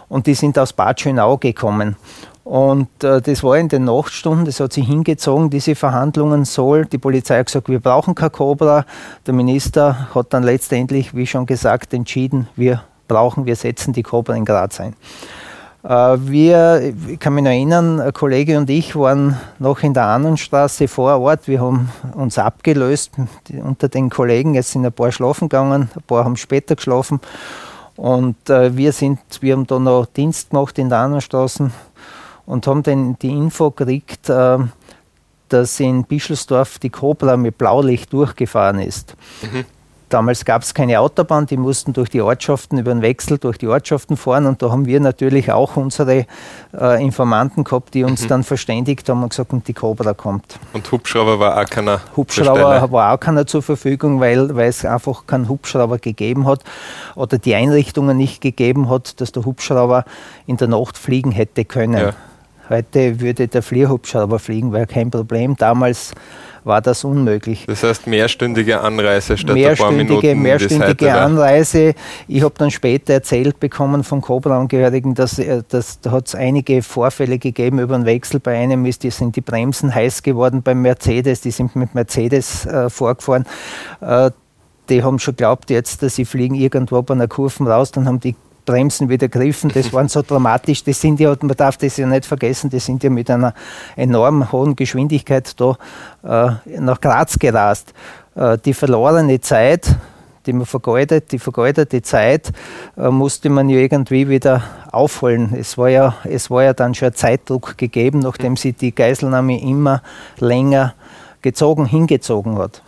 und 0.10 0.28
die 0.28 0.34
sind 0.34 0.58
aus 0.60 0.74
Bad 0.74 1.00
Schönau 1.00 1.38
gekommen. 1.38 1.96
Und 2.44 3.04
äh, 3.04 3.22
das 3.22 3.44
war 3.44 3.58
in 3.58 3.68
den 3.68 3.84
Nachtstunden, 3.84 4.46
das 4.46 4.62
hat 4.62 4.72
sich 4.72 4.88
hingezogen, 4.88 5.50
diese 5.50 5.76
Verhandlungen 5.76 6.46
soll. 6.46 6.86
Die 6.86 6.98
Polizei 6.98 7.40
hat 7.40 7.48
gesagt, 7.48 7.68
wir 7.68 7.82
brauchen 7.82 8.16
kein 8.16 8.32
Cobra. 8.32 8.86
Der 9.26 9.34
Minister 9.34 10.08
hat 10.16 10.28
dann 10.34 10.44
letztendlich, 10.44 11.14
wie 11.14 11.28
schon 11.28 11.46
gesagt, 11.46 11.94
entschieden, 11.94 12.48
wir 12.56 12.84
brauchen, 13.10 13.46
wir 13.46 13.58
setzen 13.58 13.92
die 13.92 14.04
Cobra 14.04 14.34
in 14.36 14.46
Graz 14.46 14.80
ein. 14.80 14.96
Äh, 15.84 15.90
wir, 15.90 16.94
ich 17.08 17.20
kann 17.20 17.34
mich 17.34 17.44
noch 17.44 17.52
erinnern, 17.52 18.00
ein 18.00 18.14
Kollege 18.14 18.58
und 18.58 18.70
ich 18.70 18.96
waren 18.96 19.38
noch 19.60 19.84
in 19.84 19.94
der 19.94 20.08
Annenstraße 20.08 20.88
vor 20.88 21.20
Ort. 21.20 21.48
Wir 21.48 21.62
haben 21.62 21.90
uns 22.16 22.38
abgelöst 22.38 23.12
unter 23.64 23.90
den 23.90 24.10
Kollegen. 24.10 24.56
Es 24.56 24.72
sind 24.72 24.86
ein 24.86 24.92
paar 24.92 25.12
schlafen 25.12 25.50
gegangen, 25.50 25.90
ein 25.96 26.04
paar 26.04 26.26
haben 26.26 26.38
später 26.38 26.76
geschlafen. 26.76 27.20
Und 27.96 28.50
äh, 28.50 28.76
wir, 28.76 28.92
sind, 28.92 29.20
wir 29.42 29.54
haben 29.54 29.66
da 29.66 29.80
noch 29.80 30.06
Dienst 30.06 30.52
gemacht 30.52 30.78
in 30.78 30.90
der 30.90 31.00
Annenstraße 31.00 31.72
und 32.46 32.68
haben 32.68 32.84
dann 32.84 33.18
die 33.20 33.32
Info 33.32 33.72
gekriegt, 33.72 34.30
äh, 34.30 34.60
dass 35.50 35.80
in 35.80 36.04
Bischelsdorf 36.04 36.80
die 36.80 36.90
Cobra 36.90 37.38
mit 37.38 37.58
Blaulicht 37.58 38.12
durchgefahren 38.14 38.80
ist. 38.80 39.16
Mhm. 39.42 39.66
Damals 40.10 40.46
gab 40.46 40.62
es 40.62 40.74
keine 40.74 41.00
Autobahn, 41.00 41.46
die 41.48 41.58
mussten 41.58 41.92
durch 41.92 42.10
die 42.10 42.22
Ortschaften, 42.22 42.78
über 42.78 42.94
den 42.94 43.02
Wechsel 43.02 43.38
durch 43.38 43.58
die 43.58 43.68
Ortschaften 43.68 44.16
fahren 44.16 44.46
und 44.46 44.62
da 44.62 44.72
haben 44.72 44.86
wir 44.86 45.00
natürlich 45.02 45.52
auch 45.52 45.76
unsere 45.76 46.26
äh, 46.74 47.04
Informanten 47.04 47.66
gehabt, 47.66 47.94
die 47.94 48.06
uns 48.06 48.24
mhm. 48.24 48.28
dann 48.30 48.44
verständigt 48.44 49.10
haben 49.10 49.24
und 49.24 49.30
gesagt 49.30 49.52
haben, 49.52 49.64
die 49.64 49.74
Cobra 49.74 50.14
kommt. 50.14 50.60
Und 50.72 50.90
Hubschrauber 50.92 51.40
war 51.40 51.62
auch 51.62 51.70
keiner 51.70 52.00
Hubschrauber 52.16 52.92
war 52.92 53.14
auch 53.14 53.20
keiner 53.20 53.46
zur 53.46 53.62
Verfügung, 53.62 54.22
weil, 54.22 54.58
es 54.60 54.86
einfach 54.86 55.28
keinen 55.28 55.50
Hubschrauber 55.50 55.98
gegeben 55.98 56.48
hat 56.48 56.64
oder 57.16 57.38
die 57.38 57.56
Einrichtungen 57.56 58.18
nicht 58.18 58.42
gegeben 58.42 58.90
hat, 58.90 59.20
dass 59.20 59.32
der 59.32 59.46
Hubschrauber 59.46 60.06
in 60.46 60.58
der 60.58 60.68
Nacht 60.68 60.98
fliegen 60.98 61.32
hätte 61.32 61.66
können. 61.66 61.98
Ja. 61.98 62.14
Heute 62.70 63.20
würde 63.22 63.48
der 63.48 63.62
Flierhubschrauber 63.62 64.40
fliegen, 64.40 64.74
wäre 64.74 64.88
kein 64.88 65.10
Problem. 65.10 65.56
Damals 65.56 66.14
war 66.68 66.82
das 66.82 67.04
unmöglich. 67.04 67.66
Das 67.66 67.82
heißt 67.82 68.08
mehrstündige 68.08 68.82
Anreise 68.82 69.38
statt 69.38 69.56
mehrstündige, 69.56 69.72
ein 69.72 69.78
paar 69.78 69.92
Minuten. 69.92 70.42
Mehrstündige 70.42 71.14
Anreise. 71.14 71.96
Ich 72.28 72.44
habe 72.44 72.54
dann 72.58 72.70
später 72.70 73.14
erzählt 73.14 73.60
bekommen 73.60 74.04
von 74.04 74.22
Cobra-Angehörigen, 74.22 75.16
dass, 75.16 75.40
äh, 75.40 75.64
dass 75.68 76.02
da 76.02 76.12
hat 76.12 76.28
es 76.28 76.36
einige 76.36 76.82
Vorfälle 76.82 77.40
gegeben 77.40 77.80
über 77.80 77.98
den 77.98 78.06
Wechsel. 78.06 78.40
Bei 78.40 78.58
einem 78.58 78.86
ist, 78.86 79.04
die 79.04 79.12
sind 79.12 79.36
die 79.36 79.42
Bremsen 79.42 79.96
heiß 79.96 80.24
geworden 80.24 80.62
beim 80.62 80.82
Mercedes, 80.82 81.42
die 81.42 81.52
sind 81.52 81.76
mit 81.76 81.96
Mercedes 81.96 82.66
äh, 82.66 82.90
vorgefahren. 82.90 83.46
Äh, 84.02 84.32
die 84.90 85.04
haben 85.04 85.20
schon 85.20 85.36
geglaubt 85.36 85.70
jetzt, 85.70 86.04
dass 86.04 86.16
sie 86.16 86.26
fliegen 86.26 86.56
irgendwo 86.56 87.02
bei 87.02 87.14
einer 87.14 87.28
Kurve 87.28 87.66
raus, 87.66 87.92
dann 87.92 88.08
haben 88.08 88.20
die 88.20 88.36
Bremsen 88.68 89.10
wieder 89.10 89.28
griffen. 89.28 89.72
Das 89.74 89.92
waren 89.94 90.10
so 90.10 90.22
dramatisch. 90.22 90.84
Das 90.84 91.02
sind 91.02 91.20
ja, 91.20 91.36
man 91.42 91.58
darf 91.58 91.78
das 91.78 91.98
ja 91.98 92.06
nicht 92.06 92.26
vergessen, 92.26 92.70
die 92.70 92.80
sind 92.80 93.02
ja 93.02 93.10
mit 93.10 93.32
einer 93.32 93.56
enorm 93.96 94.52
hohen 94.52 94.76
Geschwindigkeit 94.76 95.60
da 95.60 95.78
äh, 96.68 96.80
nach 96.80 97.02
Graz 97.02 97.40
gerast. 97.40 97.94
Äh, 98.36 98.60
die 98.64 98.76
verlorene 98.76 99.42
Zeit, 99.42 99.96
die 100.46 100.54
man 100.54 100.66
vergeudet, 100.66 101.32
die 101.32 101.40
vergeudete 101.40 102.02
Zeit 102.02 102.52
äh, 102.98 103.10
musste 103.10 103.50
man 103.50 103.70
ja 103.70 103.80
irgendwie 103.80 104.30
wieder 104.30 104.62
aufholen. 104.92 105.56
Es 105.58 105.78
war 105.78 105.90
ja, 105.90 106.16
es 106.26 106.52
war 106.52 106.64
ja 106.64 106.74
dann 106.74 106.94
schon 106.94 107.14
Zeitdruck 107.14 107.78
gegeben, 107.78 108.20
nachdem 108.20 108.58
sie 108.58 108.74
die 108.74 108.94
Geiselnahme 108.94 109.60
immer 109.62 110.04
länger 110.38 110.94
gezogen, 111.42 111.86
hingezogen 111.86 112.58
hat. 112.58 112.82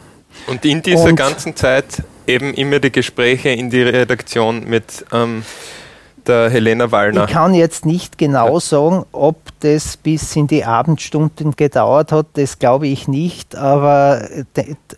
Und 0.48 0.64
in 0.66 0.82
dieser 0.82 1.06
Und 1.06 1.16
ganzen 1.16 1.56
Zeit 1.56 2.04
eben 2.30 2.54
immer 2.54 2.80
die 2.80 2.92
Gespräche 2.92 3.50
in 3.50 3.70
die 3.70 3.82
Redaktion 3.82 4.64
mit 4.66 5.06
ähm, 5.12 5.44
der 6.28 6.50
Helena 6.50 6.92
Wallner. 6.92 7.26
Ich 7.26 7.32
kann 7.32 7.54
jetzt 7.54 7.86
nicht 7.86 8.18
genau 8.18 8.60
sagen, 8.60 9.04
ob 9.12 9.38
das 9.62 9.98
bis 9.98 10.36
in 10.36 10.48
die 10.48 10.64
Abendstunden 10.64 11.56
gedauert 11.56 12.12
hat, 12.12 12.28
das 12.34 12.60
glaube 12.60 12.88
ich 12.88 13.08
nicht, 13.08 13.56
aber 13.56 14.22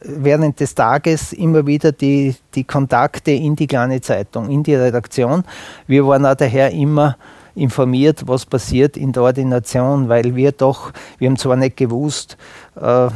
während 0.02 0.60
des 0.60 0.76
Tages 0.76 1.32
immer 1.34 1.66
wieder 1.66 1.92
die, 1.92 2.36
die 2.54 2.66
Kontakte 2.66 3.32
in 3.32 3.56
die 3.56 3.68
kleine 3.68 4.02
Zeitung, 4.02 4.50
in 4.50 4.64
die 4.64 4.76
Redaktion. 4.76 5.44
Wir 5.88 6.06
waren 6.06 6.26
auch 6.26 6.36
daher 6.36 6.72
immer 6.72 7.16
informiert, 7.55 8.27
was 8.27 8.46
passiert 8.46 8.98
in 8.98 9.12
der 9.12 9.24
Ordination, 9.24 10.10
weil 10.10 10.36
wir 10.36 10.51
doch, 10.51 10.91
wir 11.17 11.29
haben 11.29 11.38
zwar 11.38 11.55
nicht 11.55 11.77
gewusst, 11.77 12.38
äh, 12.75 13.08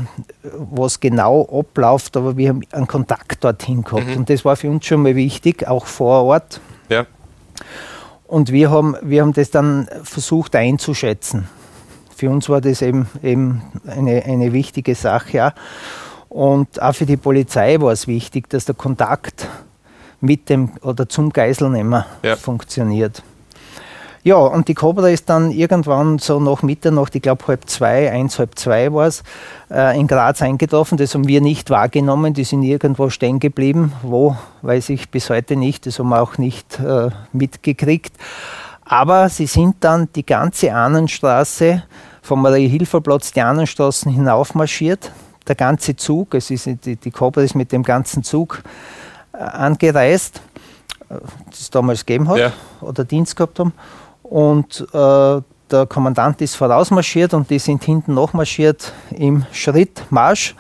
was 0.44 1.00
genau 1.00 1.48
abläuft, 1.60 2.18
aber 2.18 2.38
wir 2.38 2.50
haben 2.50 2.62
einen 2.72 2.88
Kontakt 2.88 3.44
dorthin 3.44 3.84
gehabt. 3.84 4.08
Mhm. 4.08 4.18
Und 4.18 4.30
das 4.30 4.46
war 4.46 4.56
für 4.56 4.70
uns 4.70 4.86
schon 4.86 5.01
mal 5.04 5.15
wichtig, 5.15 5.68
auch 5.68 5.86
vor 5.86 6.24
Ort. 6.24 6.60
Ja. 6.89 7.06
Und 8.27 8.51
wir 8.51 8.72
haben, 8.72 8.96
wir 9.01 9.22
haben 9.22 9.34
das 9.34 9.51
dann 9.51 9.88
versucht 10.04 10.56
einzuschätzen. 10.56 11.48
Für 12.15 12.30
uns 12.30 12.50
war 12.50 12.62
das 12.62 12.82
eben, 12.82 13.08
eben 13.24 13.62
eine, 13.86 14.24
eine 14.24 14.54
wichtige 14.54 14.96
Sache. 14.96 15.38
Ja. 15.38 15.54
Und 16.30 16.82
auch 16.82 16.96
für 16.96 17.06
die 17.06 17.18
Polizei 17.18 17.80
war 17.80 17.92
es 17.92 18.08
wichtig, 18.08 18.50
dass 18.50 18.65
der 18.65 18.75
Kontakt 18.75 19.48
mit 20.22 20.50
dem 20.50 20.72
oder 20.82 21.08
zum 21.08 21.32
Geiselnehmer 21.32 22.06
ja. 22.24 22.36
funktioniert. 22.36 23.22
Ja, 24.25 24.38
und 24.38 24.67
die 24.70 24.74
Cobra 24.74 25.10
ist 25.10 25.29
dann 25.29 25.51
irgendwann 25.51 26.17
so 26.17 26.39
nach 26.39 26.63
Mitternacht, 26.63 27.13
ich 27.13 27.22
glaube 27.22 27.46
halb 27.46 27.70
zwei, 27.70 28.12
eins, 28.12 28.39
halb 28.39 28.58
zwei 28.58 28.91
war 28.91 29.05
es, 29.05 29.22
äh, 29.70 29.96
in 30.00 30.08
Graz 30.08 30.41
eingetroffen. 30.41 30.98
Das 30.98 31.13
haben 31.13 31.27
wir 31.27 31.41
nicht 31.41 31.70
wahrgenommen. 31.70 32.34
Die 32.34 32.44
sind 32.44 32.63
irgendwo 32.63 33.12
stehen 33.12 33.39
geblieben. 33.39 33.94
Wo, 34.01 34.36
weiß 34.63 34.89
ich 34.89 35.12
bis 35.12 35.29
heute 35.29 35.55
nicht. 35.55 35.86
Das 35.86 36.00
haben 36.00 36.10
wir 36.10 36.24
auch 36.24 36.39
nicht 36.39 36.79
äh, 36.79 37.12
mitgekriegt. 37.34 38.15
Aber 38.84 39.29
sie 39.29 39.46
sind 39.46 39.75
dann 39.82 40.10
die 40.15 40.25
ganze 40.25 40.74
Ahnenstraße 40.74 41.84
vom 42.24 42.41
Marie-Hilfer-Platz 42.41 43.32
die 43.32 43.41
Ahnenstraßen 43.41 44.12
hinaufmarschiert. 44.12 45.12
Der 45.48 45.53
ganze 45.53 45.96
Zug, 45.98 46.34
es 46.34 46.50
ist, 46.50 46.65
die, 46.65 46.96
die 46.96 47.12
Cobra 47.12 47.44
ist 47.44 47.53
mit 47.53 47.72
dem 47.72 47.84
ganzen 47.84 48.24
Zug 48.24 48.63
äh, 49.34 49.38
angereist, 49.38 50.41
äh, 51.10 51.17
das 51.51 51.60
es 51.60 51.70
damals 51.70 52.03
gegeben 52.03 52.27
hat 52.27 52.38
ja. 52.39 52.53
oder 52.82 53.03
Dienst 53.03 53.36
gehabt 53.36 53.60
haben. 53.60 53.72
Und 54.29 54.82
äh, 54.91 55.41
der 55.72 55.86
Kommandant 55.88 56.41
ist 56.41 56.55
vorausmarschiert 56.55 57.34
und 57.34 57.50
die 57.50 57.60
sind 57.60 57.84
hinten 57.84 58.15
nachmarschiert 58.15 58.91
im 59.12 59.46
Schrittmarsch. 59.51 60.55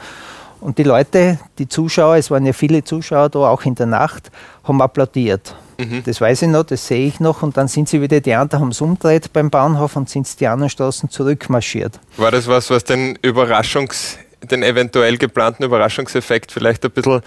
Und 0.61 0.77
die 0.77 0.83
Leute, 0.83 1.39
die 1.57 1.67
Zuschauer, 1.67 2.15
es 2.15 2.31
waren 2.31 2.45
ja 2.45 2.53
viele 2.53 2.83
Zuschauer 2.83 3.29
da, 3.29 3.39
auch 3.39 3.63
in 3.65 3.75
der 3.75 3.85
Nacht, 3.85 4.31
haben 4.63 4.81
applaudiert. 4.81 5.55
Mhm. 5.77 6.03
Das 6.05 6.21
weiß 6.21 6.43
ich 6.43 6.47
noch, 6.47 6.63
das 6.63 6.87
sehe 6.87 7.07
ich 7.07 7.19
noch. 7.19 7.43
Und 7.43 7.57
dann 7.57 7.67
sind 7.67 7.89
sie 7.89 8.01
wieder, 8.01 8.19
die 8.21 8.33
anderen 8.33 8.61
haben 8.61 8.71
es 8.71 8.81
umgedreht 8.81 9.31
beim 9.33 9.49
Bahnhof 9.49 9.95
und 9.95 10.09
sind 10.09 10.39
die 10.39 10.47
anderen 10.47 10.69
Straßen 10.69 11.09
zurückmarschiert. 11.09 11.99
War 12.17 12.31
das 12.31 12.47
was, 12.47 12.69
was 12.69 12.83
den 12.83 13.17
Überraschungs-, 13.17 14.17
den 14.41 14.63
eventuell 14.63 15.17
geplanten 15.17 15.63
Überraschungseffekt 15.63 16.51
vielleicht 16.51 16.85
ein 16.85 16.91
bisschen 16.91 17.21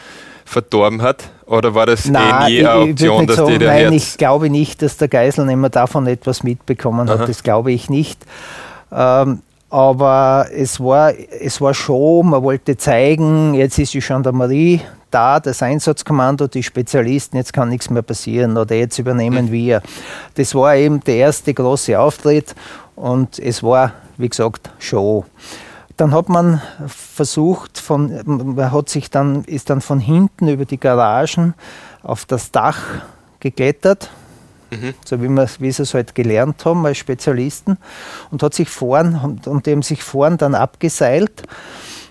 verdorben 0.49 1.03
hat? 1.03 1.31
Oder 1.47 1.75
war 1.75 1.87
das 1.87 2.07
nein, 2.07 2.51
eh 2.51 2.61
nie 2.61 2.67
eine 2.67 2.91
Option, 2.91 3.27
dass 3.27 3.37
sagen, 3.37 3.53
die 3.53 3.59
der 3.59 3.85
Nein, 3.85 3.93
ich 3.93 4.17
glaube 4.17 4.51
nicht, 4.51 4.83
dass 4.83 4.97
der 4.97 5.09
Geiselnehmer 5.09 5.69
davon 5.69 6.07
etwas 6.07 6.43
mitbekommen 6.43 7.09
hat. 7.09 7.21
Aha. 7.21 7.27
Das 7.27 7.43
glaube 7.43 7.73
ich 7.73 7.89
nicht. 7.89 8.21
Ähm, 8.93 9.43
aber 9.71 10.47
es 10.55 10.81
war, 10.81 11.13
es 11.15 11.61
war 11.61 11.75
schon, 11.75 12.31
man 12.31 12.43
wollte 12.43 12.77
zeigen, 12.77 13.55
jetzt 13.55 13.79
ist 13.79 13.93
die 13.93 14.01
Gendarmerie 14.01 14.81
da, 15.11 15.41
das 15.41 15.63
Einsatzkommando, 15.63 16.47
die 16.49 16.63
Spezialisten, 16.63 17.37
jetzt 17.37 17.53
kann 17.53 17.69
nichts 17.69 17.91
mehr 17.91 18.03
passieren 18.03 18.57
oder 18.57 18.75
jetzt 18.75 18.99
übernehmen 18.99 19.47
mhm. 19.47 19.53
wir. 19.53 19.83
Das 20.35 20.55
war 20.55 20.77
eben 20.77 21.01
der 21.01 21.17
erste 21.17 21.53
große 21.53 21.99
Auftritt 21.99 22.55
und 22.97 23.39
es 23.39 23.63
war, 23.63 23.93
wie 24.17 24.29
gesagt, 24.29 24.71
Show. 24.79 25.25
Dann 25.99 26.13
hat 26.13 26.29
man 26.29 26.63
versucht, 26.87 27.79
von, 27.79 28.23
man 28.25 28.73
hat 28.73 28.89
sich 28.89 29.11
dann, 29.11 29.43
ist 29.45 29.69
dann 29.69 29.81
von 29.81 29.99
hinten 29.99 30.47
über 30.47 30.65
die 30.65 30.79
Garagen 30.79 31.55
auf 32.05 32.25
das 32.25 32.53
Dach 32.53 32.79
geklettert, 33.41 34.09
mhm. 34.71 34.95
so 35.05 35.21
wie, 35.21 35.29
wir, 35.29 35.49
wie 35.59 35.73
sie 35.73 35.83
es 35.83 35.95
halt 35.95 36.15
gelernt 36.15 36.65
haben 36.65 36.87
als 36.87 36.99
Spezialisten, 36.99 37.79
und 38.31 38.45
hat 38.45 38.55
sich 38.55 38.69
vorn, 38.69 39.17
und, 39.17 39.49
und 39.49 39.67
die 39.67 39.73
haben 39.73 39.83
sich 39.83 40.05
vorn 40.05 40.39
dann 40.39 40.55
abgeseilt 40.55 41.43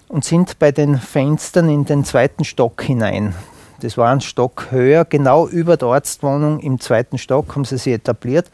und 0.09 0.25
sind 0.25 0.59
bei 0.59 0.73
den 0.73 0.99
Fenstern 0.99 1.69
in 1.69 1.85
den 1.85 2.03
zweiten 2.03 2.43
Stock 2.43 2.81
hinein. 2.81 3.35
Das 3.79 3.97
war 3.97 4.11
ein 4.11 4.19
Stock 4.19 4.67
höher, 4.69 5.05
genau 5.05 5.47
über 5.47 5.77
der 5.77 5.87
Arztwohnung 5.87 6.59
im 6.59 6.81
zweiten 6.81 7.17
Stock 7.17 7.55
haben 7.55 7.63
sie 7.63 7.77
sich 7.77 7.93
etabliert. 7.93 8.51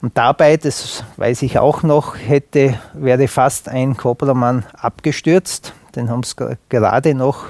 Und 0.00 0.16
dabei, 0.16 0.56
das 0.56 1.02
weiß 1.16 1.42
ich 1.42 1.58
auch 1.58 1.82
noch, 1.82 2.16
hätte, 2.16 2.78
wäre 2.92 3.26
fast 3.26 3.68
ein 3.68 3.96
Koppelmann 3.96 4.64
abgestürzt. 4.72 5.72
Den 5.96 6.08
haben 6.08 6.22
sie 6.22 6.34
gerade 6.68 7.14
noch, 7.14 7.46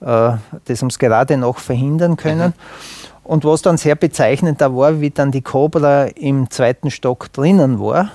äh, 0.00 0.32
das 0.64 0.82
haben 0.82 0.90
sie 0.90 0.98
gerade 0.98 1.36
noch 1.36 1.58
verhindern 1.58 2.16
können. 2.16 2.48
Mhm. 2.48 3.02
Und 3.24 3.44
was 3.44 3.62
dann 3.62 3.76
sehr 3.76 3.94
bezeichnend 3.94 4.60
da 4.60 4.74
war, 4.74 5.00
wie 5.00 5.10
dann 5.10 5.30
die 5.30 5.42
Cobra 5.42 6.06
im 6.06 6.50
zweiten 6.50 6.90
Stock 6.90 7.32
drinnen 7.32 7.78
war 7.78 8.10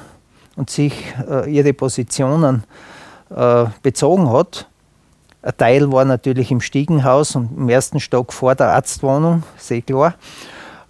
und 0.58 0.70
sich 0.70 1.14
äh, 1.30 1.50
ihre 1.50 1.72
Positionen 1.72 2.66
äh, 3.34 3.66
bezogen 3.82 4.30
hat. 4.30 4.68
Ein 5.42 5.56
Teil 5.56 5.92
war 5.94 6.04
natürlich 6.04 6.52
im 6.52 6.60
Stiegenhaus 6.60 7.38
und 7.38 7.58
im 7.58 7.70
ersten 7.70 8.02
Stock 8.02 8.34
vor 8.34 8.56
der 8.56 8.74
Arztwohnung, 8.74 9.44
sehr 9.56 9.82
klar. 9.82 10.16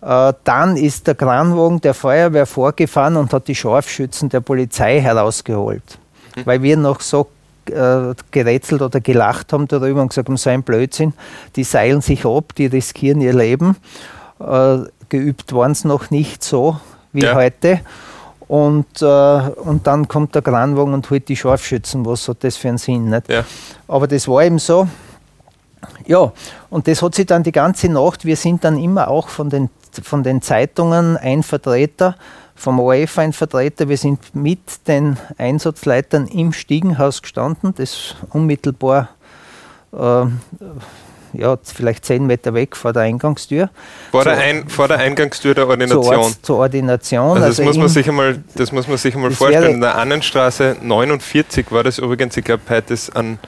Äh, 0.01 0.34
dann 0.44 0.77
ist 0.77 1.08
der 1.08 1.16
Kranwagen 1.16 1.82
der 1.82 1.94
Feuerwehr 1.94 2.46
vorgefahren 2.46 3.16
und 3.16 3.34
hat 3.34 3.48
die 3.48 3.56
Scharfschützen 3.56 4.30
der 4.30 4.42
Polizei 4.42 5.01
herausgeholt. 5.01 5.98
Mhm. 6.36 6.46
Weil 6.46 6.62
wir 6.62 6.77
noch 6.77 7.01
so 7.01 7.27
äh, 7.66 8.13
gerätselt 8.32 8.82
oder 8.82 9.00
gelacht 9.00 9.54
haben 9.54 9.68
darüber 9.68 10.01
und 10.01 10.10
gesagt 10.10 10.30
haben, 10.30 10.38
so 10.38 10.50
ein 10.50 10.63
Blödsinn, 10.63 11.13
die 11.56 11.63
seilen 11.63 12.01
sich 12.01 12.25
ab, 12.25 12.54
die 12.58 12.68
riskieren 12.68 13.22
ihr 13.22 13.34
Leben. 13.34 13.75
Äh, 14.39 14.80
geübt 15.10 15.54
waren 15.54 15.72
es 15.72 15.84
noch 15.84 16.10
nicht 16.10 16.44
so 16.44 16.80
wie 17.13 17.24
ja. 17.24 17.36
heute. 17.36 17.82
Und, 18.48 19.01
äh, 19.01 19.06
und 19.06 19.88
dann 19.88 20.08
kommt 20.08 20.36
der 20.36 20.42
Kranwagen 20.42 20.94
und 20.94 21.10
holt 21.10 21.27
die 21.27 21.36
Scharfschützen. 21.36 22.06
Was 22.06 22.27
hat 22.27 22.44
das 22.44 22.56
für 22.56 22.70
einen 22.70 22.77
Sinn? 22.77 23.10
Nicht? 23.10 23.30
Ja. 23.30 23.44
Aber 23.88 24.08
das 24.08 24.27
war 24.27 24.44
eben 24.44 24.60
so. 24.60 24.88
Ja, 26.06 26.32
und 26.70 26.88
das 26.88 27.01
hat 27.01 27.16
sich 27.16 27.25
dann 27.25 27.44
die 27.44 27.51
ganze 27.51 27.89
Nacht, 27.89 28.25
wir 28.25 28.36
sind 28.36 28.63
dann 28.63 28.77
immer 28.77 29.10
auch 29.10 29.27
von 29.27 29.50
den, 29.50 29.70
von 30.04 30.24
den 30.24 30.42
Zeitungen 30.42 31.18
ein 31.18 31.44
Vertreter, 31.44 32.16
vom 32.56 32.80
ORF 32.80 33.20
ein 33.20 33.34
Vertreter, 33.34 33.88
wir 33.88 33.98
sind 33.98 34.36
mit 34.36 34.88
den 34.88 35.18
Einsatzleitern 35.38 36.27
im 36.27 36.54
Stiegenhaus 36.54 37.22
gestanden, 37.22 37.74
das 37.75 38.16
unmittelbar 38.32 39.10
äh, 39.94 40.25
ja, 41.34 41.58
vielleicht 41.62 42.06
zehn 42.06 42.25
Meter 42.25 42.54
weg 42.54 42.75
vor 42.75 42.94
der 42.94 43.04
Eingangstür. 43.04 43.70
Vor, 44.12 44.24
der, 44.24 44.38
Ein, 44.38 44.68
vor 44.68 44.88
der 44.88 44.98
Eingangstür 44.98 45.54
der 45.54 45.68
Ordination. 45.68 46.04
Zur, 46.04 46.18
Ort, 46.18 46.38
zur 46.42 46.58
Ordination. 46.58 47.30
Also, 47.30 47.39
das, 47.39 47.48
also 47.48 47.63
muss 47.63 47.77
man 47.77 47.89
sich 47.89 48.08
einmal, 48.08 48.44
das 48.56 48.72
muss 48.72 48.88
man 48.88 48.98
sich 48.98 49.16
einmal 49.16 49.32
vorstellen. 49.32 49.75
In 49.75 49.82
der 49.82 49.96
Annenstraße 49.96 50.77
49 50.82 51.72
war 51.72 51.84
das 51.84 52.00
übrigens, 52.00 52.36
ich 52.38 52.46
glaube, 52.46 52.63
heute 52.70 52.94
ist 52.94 53.16
ein, 53.16 53.39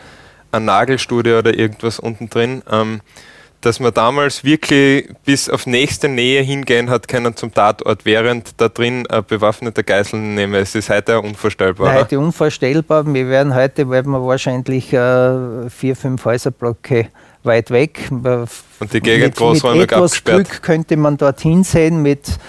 ein 0.51 0.65
Nagelstudio 0.65 1.39
oder 1.39 1.57
irgendwas 1.57 1.99
unten 1.99 2.29
drin. 2.29 2.61
Ähm, 2.69 3.01
dass 3.61 3.79
man 3.79 3.93
damals 3.93 4.43
wirklich 4.43 5.09
bis 5.25 5.49
auf 5.49 5.67
nächste 5.67 6.07
Nähe 6.07 6.41
hingehen 6.41 6.89
hat 6.89 7.07
können 7.07 7.35
zum 7.35 7.53
Tatort, 7.53 8.05
während 8.05 8.59
da 8.59 8.69
drin 8.69 9.05
ein 9.07 9.23
bewaffneter 9.25 9.83
Geiseln 9.83 10.35
nehme. 10.35 10.59
Es 10.59 10.75
ist 10.75 10.89
heute 10.89 11.19
unvorstellbar. 11.19 11.93
Heute 11.93 12.19
unvorstellbar. 12.19 13.05
Wir 13.13 13.27
werden 13.27 13.53
heute, 13.53 13.89
werden 13.89 14.11
wir 14.11 14.25
wahrscheinlich 14.25 14.93
äh, 14.93 15.69
vier, 15.69 15.95
fünf 15.95 16.23
Häuserblöcke 16.23 17.09
weit 17.43 17.71
weg. 17.71 18.09
Und 18.11 18.93
die 18.93 19.01
Gegend 19.01 19.35
großräumig 19.35 19.81
mit 19.81 19.91
etwas 19.91 20.03
abgesperrt. 20.03 20.49
Glück 20.49 20.61
könnte 20.61 20.97
man 20.97 21.17
dorthin 21.17 21.63
sehen, 21.63 22.01
mit, 22.01 22.39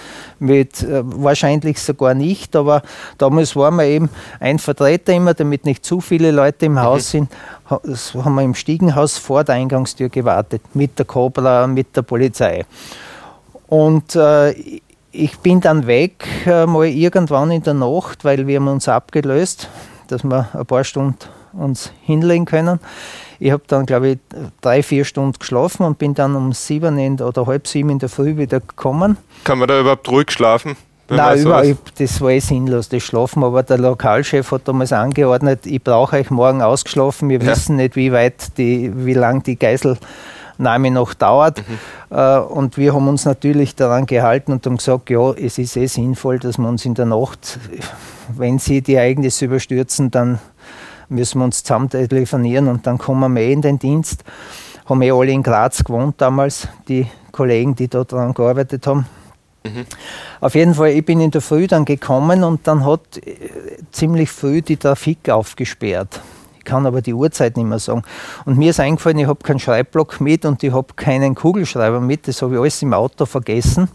mit 0.41 0.83
äh, 0.83 1.01
wahrscheinlich 1.03 1.79
sogar 1.79 2.13
nicht, 2.13 2.55
aber 2.55 2.81
damals 3.17 3.55
waren 3.55 3.75
wir 3.75 3.85
eben 3.85 4.09
ein 4.39 4.59
Vertreter 4.59 5.13
immer, 5.13 5.33
damit 5.33 5.65
nicht 5.65 5.85
zu 5.85 6.01
viele 6.01 6.31
Leute 6.31 6.65
im 6.65 6.81
Haus 6.81 7.13
mhm. 7.13 7.27
sind, 7.29 7.31
haben 7.69 8.35
wir 8.35 8.41
im 8.41 8.55
Stiegenhaus 8.55 9.17
vor 9.17 9.43
der 9.43 9.55
Eingangstür 9.55 10.09
gewartet, 10.09 10.61
mit 10.73 10.97
der 10.97 11.05
Cobra, 11.05 11.67
mit 11.67 11.95
der 11.95 12.01
Polizei. 12.01 12.65
Und 13.67 14.15
äh, 14.15 14.51
ich 15.11 15.37
bin 15.39 15.61
dann 15.61 15.87
weg, 15.87 16.25
äh, 16.45 16.65
mal 16.65 16.87
irgendwann 16.87 17.51
in 17.51 17.63
der 17.63 17.73
Nacht, 17.73 18.25
weil 18.25 18.47
wir 18.47 18.59
haben 18.59 18.67
uns 18.67 18.87
abgelöst, 18.87 19.69
dass 20.07 20.23
wir 20.23 20.49
ein 20.53 20.65
paar 20.65 20.83
Stunden 20.83 21.19
uns 21.53 21.91
hinlegen 22.01 22.45
können. 22.45 22.79
Ich 23.39 23.51
habe 23.51 23.63
dann, 23.67 23.85
glaube 23.85 24.09
ich, 24.09 24.17
drei, 24.61 24.83
vier 24.83 25.03
Stunden 25.03 25.39
geschlafen 25.39 25.83
und 25.85 25.97
bin 25.97 26.13
dann 26.13 26.35
um 26.35 26.53
sieben 26.53 27.19
oder 27.19 27.47
halb 27.47 27.67
sieben 27.67 27.89
in 27.89 27.99
der 27.99 28.09
Früh 28.09 28.37
wieder 28.37 28.59
gekommen. 28.59 29.17
Kann 29.43 29.57
man 29.57 29.67
da 29.67 29.79
überhaupt 29.79 30.07
ruhig 30.09 30.29
schlafen? 30.31 30.75
Nein, 31.09 31.39
überall, 31.39 31.77
das 31.97 32.21
war 32.21 32.29
eh 32.29 32.39
sinnlos, 32.39 32.87
das 32.87 33.03
Schlafen. 33.03 33.43
Aber 33.43 33.63
der 33.63 33.77
Lokalchef 33.77 34.51
hat 34.51 34.67
damals 34.67 34.93
angeordnet, 34.93 35.65
ich 35.65 35.83
brauche 35.83 36.17
euch 36.17 36.29
morgen 36.29 36.61
ausgeschlafen. 36.61 37.29
Wir 37.29 37.41
ja. 37.41 37.47
wissen 37.47 37.75
nicht, 37.75 37.95
wie 37.95 38.11
weit, 38.11 38.57
die, 38.57 38.91
wie 38.95 39.13
lang 39.13 39.43
die 39.43 39.57
Geiselnahme 39.57 40.91
noch 40.91 41.13
dauert. 41.13 41.63
Mhm. 41.67 42.17
Äh, 42.17 42.37
und 42.39 42.77
wir 42.77 42.93
haben 42.93 43.07
uns 43.07 43.25
natürlich 43.25 43.75
daran 43.75 44.05
gehalten 44.05 44.53
und 44.53 44.65
haben 44.65 44.77
gesagt, 44.77 45.09
ja, 45.09 45.31
es 45.31 45.57
ist 45.57 45.75
eh 45.75 45.87
sinnvoll, 45.87 46.39
dass 46.39 46.57
wir 46.57 46.67
uns 46.67 46.85
in 46.85 46.93
der 46.93 47.05
Nacht, 47.05 47.59
wenn 48.37 48.59
sie 48.59 48.81
die 48.81 48.95
Ereignisse 48.95 49.45
überstürzen, 49.45 50.11
dann 50.11 50.39
müssen 51.11 51.39
wir 51.39 51.45
uns 51.45 51.63
zusammen 51.63 51.89
telefonieren 51.89 52.67
und 52.67 52.87
dann 52.87 52.97
kommen 52.97 53.33
wir 53.33 53.41
eh 53.41 53.53
in 53.53 53.61
den 53.61 53.77
Dienst. 53.77 54.23
Haben 54.85 55.01
eh 55.01 55.11
alle 55.11 55.31
in 55.31 55.43
Graz 55.43 55.83
gewohnt 55.83 56.15
damals, 56.17 56.67
die 56.87 57.07
Kollegen, 57.31 57.75
die 57.75 57.87
da 57.87 58.03
dran 58.03 58.33
gearbeitet 58.33 58.87
haben. 58.87 59.05
Mhm. 59.63 59.85
Auf 60.39 60.55
jeden 60.55 60.73
Fall, 60.73 60.89
ich 60.89 61.05
bin 61.05 61.19
in 61.19 61.31
der 61.31 61.41
Früh 61.41 61.67
dann 61.67 61.85
gekommen 61.85 62.43
und 62.43 62.65
dann 62.67 62.85
hat 62.85 63.17
äh, 63.17 63.77
ziemlich 63.91 64.31
früh 64.31 64.61
die 64.61 64.77
Trafik 64.77 65.29
aufgesperrt. 65.29 66.19
Ich 66.57 66.65
kann 66.65 66.85
aber 66.85 67.01
die 67.01 67.13
Uhrzeit 67.13 67.57
nicht 67.57 67.65
mehr 67.65 67.79
sagen. 67.79 68.03
Und 68.45 68.57
mir 68.57 68.71
ist 68.71 68.79
eingefallen, 68.79 69.17
ich 69.19 69.27
habe 69.27 69.43
keinen 69.43 69.59
Schreibblock 69.59 70.21
mit 70.21 70.45
und 70.45 70.63
ich 70.63 70.71
habe 70.71 70.93
keinen 70.95 71.35
Kugelschreiber 71.35 71.99
mit. 71.99 72.27
Das 72.27 72.41
habe 72.41 72.53
ich 72.53 72.59
alles 72.59 72.81
im 72.81 72.93
Auto 72.93 73.25
vergessen. 73.25 73.87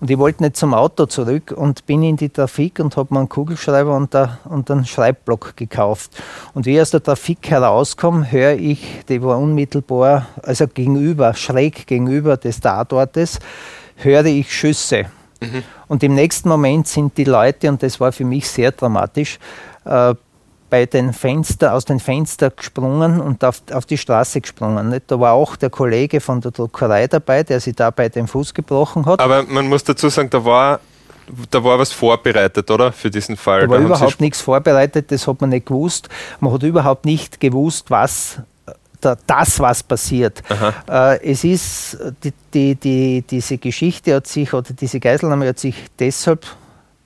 Und 0.00 0.10
ich 0.10 0.18
wollte 0.18 0.42
nicht 0.42 0.56
zum 0.56 0.74
Auto 0.74 1.06
zurück 1.06 1.52
und 1.56 1.86
bin 1.86 2.02
in 2.02 2.16
die 2.16 2.28
Trafik 2.28 2.78
und 2.80 2.96
habe 2.96 3.14
mir 3.14 3.20
einen 3.20 3.28
Kugelschreiber 3.28 3.96
und, 3.96 4.12
da, 4.14 4.38
und 4.44 4.70
einen 4.70 4.84
Schreibblock 4.84 5.56
gekauft. 5.56 6.10
Und 6.54 6.66
wie 6.66 6.76
ich 6.76 6.80
aus 6.80 6.90
der 6.90 7.02
Trafik 7.02 7.48
herauskomme, 7.48 8.30
höre 8.30 8.54
ich, 8.54 9.04
die 9.08 9.22
war 9.22 9.38
unmittelbar, 9.38 10.26
also 10.42 10.66
gegenüber, 10.66 11.34
schräg 11.34 11.86
gegenüber 11.86 12.36
des 12.36 12.60
Tatortes, 12.60 13.38
höre 13.96 14.26
ich 14.26 14.52
Schüsse. 14.52 15.06
Mhm. 15.40 15.62
Und 15.88 16.02
im 16.02 16.14
nächsten 16.14 16.48
Moment 16.48 16.88
sind 16.88 17.16
die 17.16 17.24
Leute, 17.24 17.68
und 17.68 17.82
das 17.82 18.00
war 18.00 18.12
für 18.12 18.24
mich 18.24 18.48
sehr 18.48 18.72
dramatisch, 18.72 19.38
äh, 19.84 20.14
bei 20.68 20.86
den 20.86 21.12
Fenster, 21.12 21.74
aus 21.74 21.84
den 21.84 22.00
Fenstern 22.00 22.52
gesprungen 22.56 23.20
und 23.20 23.44
auf, 23.44 23.62
auf 23.72 23.86
die 23.86 23.98
Straße 23.98 24.40
gesprungen. 24.40 24.88
Nicht? 24.88 25.10
Da 25.10 25.20
war 25.20 25.32
auch 25.32 25.56
der 25.56 25.70
Kollege 25.70 26.20
von 26.20 26.40
der 26.40 26.50
Druckerei 26.50 27.06
dabei, 27.06 27.42
der 27.42 27.60
sich 27.60 27.74
dabei 27.74 28.08
den 28.08 28.26
Fuß 28.26 28.54
gebrochen 28.54 29.06
hat. 29.06 29.20
Aber 29.20 29.42
man 29.44 29.68
muss 29.68 29.84
dazu 29.84 30.08
sagen, 30.08 30.30
da 30.30 30.44
war, 30.44 30.80
da 31.50 31.62
war 31.62 31.78
was 31.78 31.92
vorbereitet, 31.92 32.70
oder? 32.70 32.92
Für 32.92 33.10
diesen 33.10 33.36
Fall. 33.36 33.62
Da 33.62 33.70
war 33.70 33.78
da 33.78 33.84
überhaupt 33.84 34.20
nichts 34.20 34.40
vorbereitet, 34.40 35.10
das 35.10 35.26
hat 35.26 35.40
man 35.40 35.50
nicht 35.50 35.66
gewusst. 35.66 36.08
Man 36.40 36.52
hat 36.52 36.62
überhaupt 36.62 37.04
nicht 37.04 37.40
gewusst, 37.40 37.90
was 37.90 38.40
das, 39.26 39.60
was 39.60 39.82
passiert. 39.82 40.42
Äh, 40.88 41.32
es 41.32 41.44
ist, 41.44 41.98
die, 42.24 42.32
die, 42.52 42.74
die, 42.74 43.22
diese 43.22 43.58
Geschichte 43.58 44.14
hat 44.14 44.26
sich, 44.26 44.52
oder 44.52 44.72
diese 44.72 45.00
Geiselnahme 45.00 45.48
hat 45.48 45.58
sich 45.58 45.76
deshalb 45.98 46.46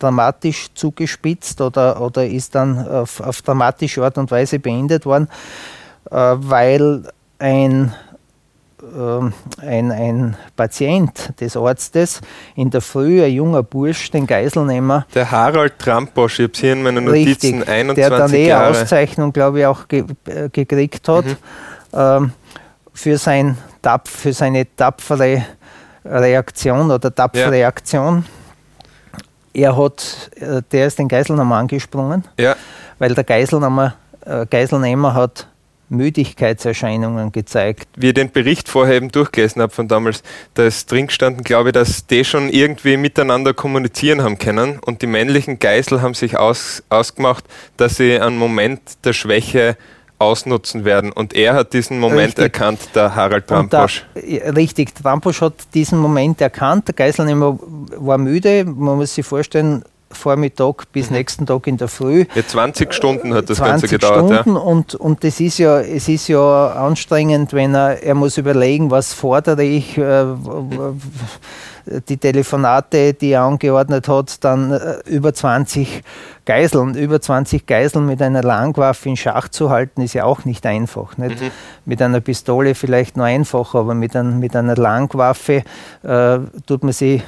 dramatisch 0.01 0.69
zugespitzt 0.75 1.61
oder, 1.61 2.01
oder 2.01 2.27
ist 2.27 2.55
dann 2.55 2.87
auf, 2.89 3.21
auf 3.21 3.43
dramatische 3.43 4.03
Art 4.03 4.19
und 4.19 4.31
Weise 4.31 4.59
beendet 4.59 5.07
worden, 5.07 5.29
äh, 6.11 6.17
weil 6.17 7.05
ein, 7.39 7.95
äh, 8.83 9.65
ein, 9.65 9.93
ein 9.93 10.37
Patient 10.57 11.33
des 11.41 11.57
Arztes 11.57 12.21
in 12.57 12.71
der 12.71 12.81
Früh, 12.81 13.23
ein 13.23 13.33
junger 13.33 13.63
Bursch, 13.63 14.11
den 14.11 14.27
Geiselnehmer. 14.27 15.07
Der 15.15 15.31
Harald 15.31 15.79
Tramposch, 15.79 16.41
ich 16.41 16.49
habe 16.49 16.53
hier 16.57 16.73
in 16.73 16.83
meinen 16.83 17.05
Notizen, 17.05 17.59
richtig, 17.59 17.69
21 17.69 17.95
der 17.95 18.11
dann 18.11 18.35
eh 18.35 18.53
eine 18.53 18.67
Auszeichnung, 18.69 19.33
glaube 19.33 19.61
ich, 19.61 19.67
auch 19.67 19.87
ge 19.87 20.05
äh, 20.27 20.49
gekriegt 20.49 21.09
hat, 21.09 21.27
mhm. 21.27 21.37
ähm, 21.93 22.33
für, 22.93 23.19
sein, 23.19 23.57
für 24.05 24.33
seine 24.33 24.67
tapfere 24.77 25.45
Reaktion 26.05 26.91
oder 26.91 27.15
tapfere 27.15 27.59
ja. 27.59 27.69
Er 29.53 29.77
hat, 29.77 30.31
äh, 30.37 30.63
der 30.71 30.87
ist 30.87 30.99
den 30.99 31.09
Geiselnehmer 31.09 31.57
angesprungen, 31.57 32.25
ja. 32.39 32.57
weil 32.99 33.15
der 33.15 33.25
Geiselnehmer, 33.25 33.95
äh, 34.25 34.47
Geiselnehmer 34.47 35.15
hat 35.15 35.47
Müdigkeitserscheinungen 35.91 37.33
gezeigt. 37.33 37.89
Wie 37.97 38.09
ich 38.09 38.15
den 38.15 38.31
Bericht 38.31 38.69
vorher 38.69 38.95
eben 38.95 39.11
durchgelesen 39.11 39.61
habe 39.61 39.73
von 39.73 39.89
damals, 39.89 40.23
da 40.55 40.65
ist 40.65 40.91
drin 40.91 41.09
gestanden, 41.09 41.43
glaube 41.43 41.71
ich, 41.71 41.73
dass 41.73 42.07
die 42.07 42.25
schon 42.25 42.49
irgendwie 42.49 42.97
miteinander 42.97 43.53
kommunizieren 43.53 44.23
haben 44.23 44.39
können 44.39 44.79
und 44.79 45.03
die 45.03 45.09
männlichen 45.09 45.59
Geisel 45.59 46.01
haben 46.01 46.15
sich 46.15 46.39
aus, 46.39 46.83
ausgemacht, 46.89 47.45
dass 47.77 47.97
sie 47.97 48.21
einen 48.21 48.39
Moment 48.39 48.81
der 49.05 49.13
Schwäche 49.13 49.77
ausnutzen 50.21 50.85
werden. 50.85 51.13
Und 51.13 51.35
er 51.35 51.55
hat 51.55 51.73
diesen 51.73 51.99
Moment 51.99 52.39
richtig. 52.39 52.45
erkannt, 52.45 52.81
der 52.95 53.15
Harald 53.15 53.47
Tramposch. 53.47 54.05
Da, 54.15 54.51
richtig, 54.51 54.95
Tramposch 54.95 55.41
hat 55.41 55.55
diesen 55.75 55.99
Moment 55.99 56.41
erkannt. 56.41 56.89
Der 56.89 56.95
Geiselnehmer 56.95 57.59
war 57.97 58.19
müde. 58.19 58.65
Man 58.65 58.97
muss 58.97 59.15
sich 59.15 59.25
vorstellen, 59.25 59.83
Vormittag 60.13 60.91
bis 60.93 61.09
mhm. 61.09 61.17
nächsten 61.17 61.47
Tag 61.47 61.67
in 61.67 61.77
der 61.77 61.89
Früh. 61.89 62.25
Ja, 62.35 62.47
20 62.47 62.93
Stunden 62.93 63.33
hat 63.33 63.49
das 63.49 63.59
Ganze 63.59 63.87
gedauert. 63.87 64.43
Stunden 64.43 64.57
ja. 64.57 64.63
und, 64.63 64.95
und 64.97 65.25
das 65.25 65.41
ist 65.41 65.59
ja, 65.59 65.81
es 65.81 66.09
ist 66.09 66.29
ja 66.29 66.73
anstrengend, 66.73 67.53
wenn 67.53 67.75
er, 67.75 68.03
er 68.03 68.15
muss 68.15 68.37
überlegen, 68.37 68.91
was 68.91 69.15
fordere 69.15 69.63
ich, 69.63 69.97
äh, 69.97 70.25
die 72.09 72.17
Telefonate, 72.17 73.15
die 73.15 73.33
er 73.33 73.43
angeordnet 73.43 74.09
hat, 74.09 74.43
dann 74.45 74.73
äh, 74.73 74.97
über 75.07 75.33
20 75.33 76.03
Geiseln, 76.45 76.95
über 76.95 77.21
20 77.21 77.67
Geiseln 77.67 78.07
mit 78.07 78.21
einer 78.23 78.43
Langwaffe 78.43 79.09
in 79.09 79.17
Schach 79.17 79.49
zu 79.49 79.71
halten, 79.71 80.03
ist 80.03 80.15
ja 80.15 80.25
auch 80.25 80.45
nicht 80.45 80.67
einfach. 80.67 81.17
Nicht? 81.17 81.41
Mhm. 81.41 81.51
Mit 81.85 82.03
einer 82.03 82.21
Pistole 82.21 82.75
vielleicht 82.75 83.17
nur 83.17 83.27
einfach, 83.27 83.75
aber 83.75 83.95
mit, 83.95 84.17
ein, 84.17 84.39
mit 84.39 84.57
einer 84.57 84.77
Langwaffe 84.77 85.63
äh, 86.03 86.39
tut 86.67 86.83
man 86.83 86.93
sie 86.93 87.23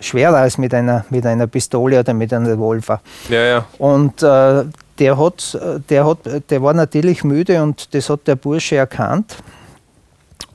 schwerer 0.00 0.38
als 0.38 0.58
mit 0.58 0.74
einer, 0.74 1.04
mit 1.10 1.26
einer 1.26 1.46
Pistole 1.46 2.00
oder 2.00 2.14
mit 2.14 2.32
einem 2.32 2.46
Revolver. 2.46 3.00
Ja, 3.28 3.42
ja. 3.42 3.64
Und 3.78 4.22
äh, 4.22 4.64
der, 4.98 5.18
hat, 5.18 5.58
der, 5.88 6.06
hat, 6.06 6.18
der 6.50 6.62
war 6.62 6.74
natürlich 6.74 7.24
müde 7.24 7.62
und 7.62 7.94
das 7.94 8.08
hat 8.10 8.26
der 8.26 8.36
Bursche 8.36 8.76
erkannt 8.76 9.36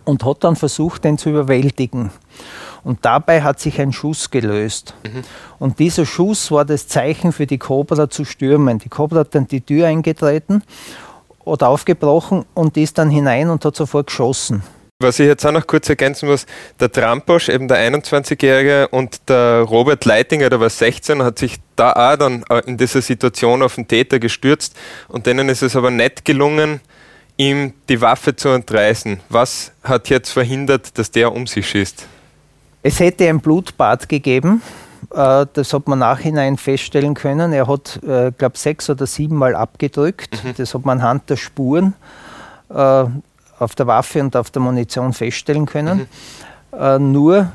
und 0.06 0.26
hat 0.26 0.44
dann 0.44 0.56
versucht, 0.56 1.04
den 1.04 1.18
zu 1.18 1.30
überwältigen. 1.30 2.12
Und 2.84 3.00
dabei 3.04 3.44
hat 3.44 3.60
sich 3.60 3.80
ein 3.80 3.94
Schuss 3.94 4.32
gelöst. 4.32 4.96
Mhm. 5.04 5.24
Und 5.60 5.80
dieser 5.80 6.06
Schuss 6.06 6.52
war 6.52 6.66
das 6.66 6.88
Zeichen 6.88 7.32
für 7.32 7.46
die 7.46 7.58
Cobra 7.58 8.10
zu 8.10 8.26
stürmen. 8.26 8.80
Die 8.80 8.90
Cobra 8.90 9.20
hat 9.20 9.36
dann 9.36 9.48
die 9.48 9.62
Tür 9.62 9.88
eingetreten 9.88 10.64
oder 11.44 11.70
aufgebrochen 11.70 12.46
und 12.54 12.78
ist 12.78 12.98
dann 12.98 13.10
hinein 13.10 13.50
und 13.50 13.64
hat 13.66 13.76
sofort 13.76 14.08
geschossen. 14.08 14.64
Was 15.02 15.20
ich 15.20 15.26
jetzt 15.26 15.44
auch 15.46 15.52
noch 15.52 15.66
kurz 15.66 15.90
ergänzen 15.90 16.30
muss, 16.30 16.46
der 16.80 16.92
Tramposch, 16.92 17.50
eben 17.50 17.68
der 17.68 17.78
21-Jährige 17.92 18.88
und 18.90 19.30
der 19.30 19.62
Robert 19.62 20.06
Leitinger, 20.06 20.50
der 20.50 20.60
war 20.60 20.70
16, 20.70 21.24
hat 21.24 21.40
sich 21.40 21.58
da 21.76 21.92
auch 21.94 22.18
dann 22.18 22.44
äh, 22.50 22.62
in 22.68 22.78
dieser 22.78 23.02
Situation 23.02 23.64
auf 23.64 23.76
den 23.76 23.88
Täter 23.88 24.20
gestürzt 24.20 24.76
und 25.08 25.26
denen 25.26 25.50
ist 25.50 25.64
es 25.64 25.76
aber 25.76 25.90
nicht 25.90 26.24
gelungen, 26.24 26.82
ihm 27.38 27.74
die 27.90 28.00
Waffe 28.00 28.36
zu 28.36 28.50
entreißen. 28.50 29.20
Was 29.30 29.72
hat 29.84 30.10
jetzt 30.10 30.30
verhindert, 30.30 30.96
dass 31.00 31.10
der 31.10 31.32
um 31.32 31.48
sich 31.48 31.68
schießt? 31.68 32.06
Es 32.84 33.00
hätte 33.00 33.28
ein 33.28 33.40
Blutbad 33.40 34.10
gegeben. 34.10 34.62
Äh, 35.14 35.46
das 35.54 35.74
hat 35.74 35.88
man 35.88 36.00
nachhinein 36.00 36.58
feststellen 36.58 37.14
können. 37.14 37.54
Er 37.54 37.68
hat, 37.68 38.00
äh, 38.04 38.32
glaube 38.32 38.58
sechs 38.58 38.90
oder 38.90 39.06
sieben 39.06 39.36
Mal 39.36 39.56
abgedrückt. 39.56 40.44
Mhm. 40.44 40.54
Das 40.58 40.74
hat 40.74 40.86
man 40.86 41.00
anhand 41.00 41.30
der 41.30 41.38
Spuren 41.38 41.94
äh, 42.70 43.06
auf 43.60 43.76
der 43.76 43.88
Waffe 43.88 44.22
und 44.22 44.36
auf 44.36 44.50
der 44.50 44.62
Munition 44.62 45.14
feststellen 45.14 45.66
können. 45.66 46.08
Mhm. 46.74 47.12
Nur 47.12 47.52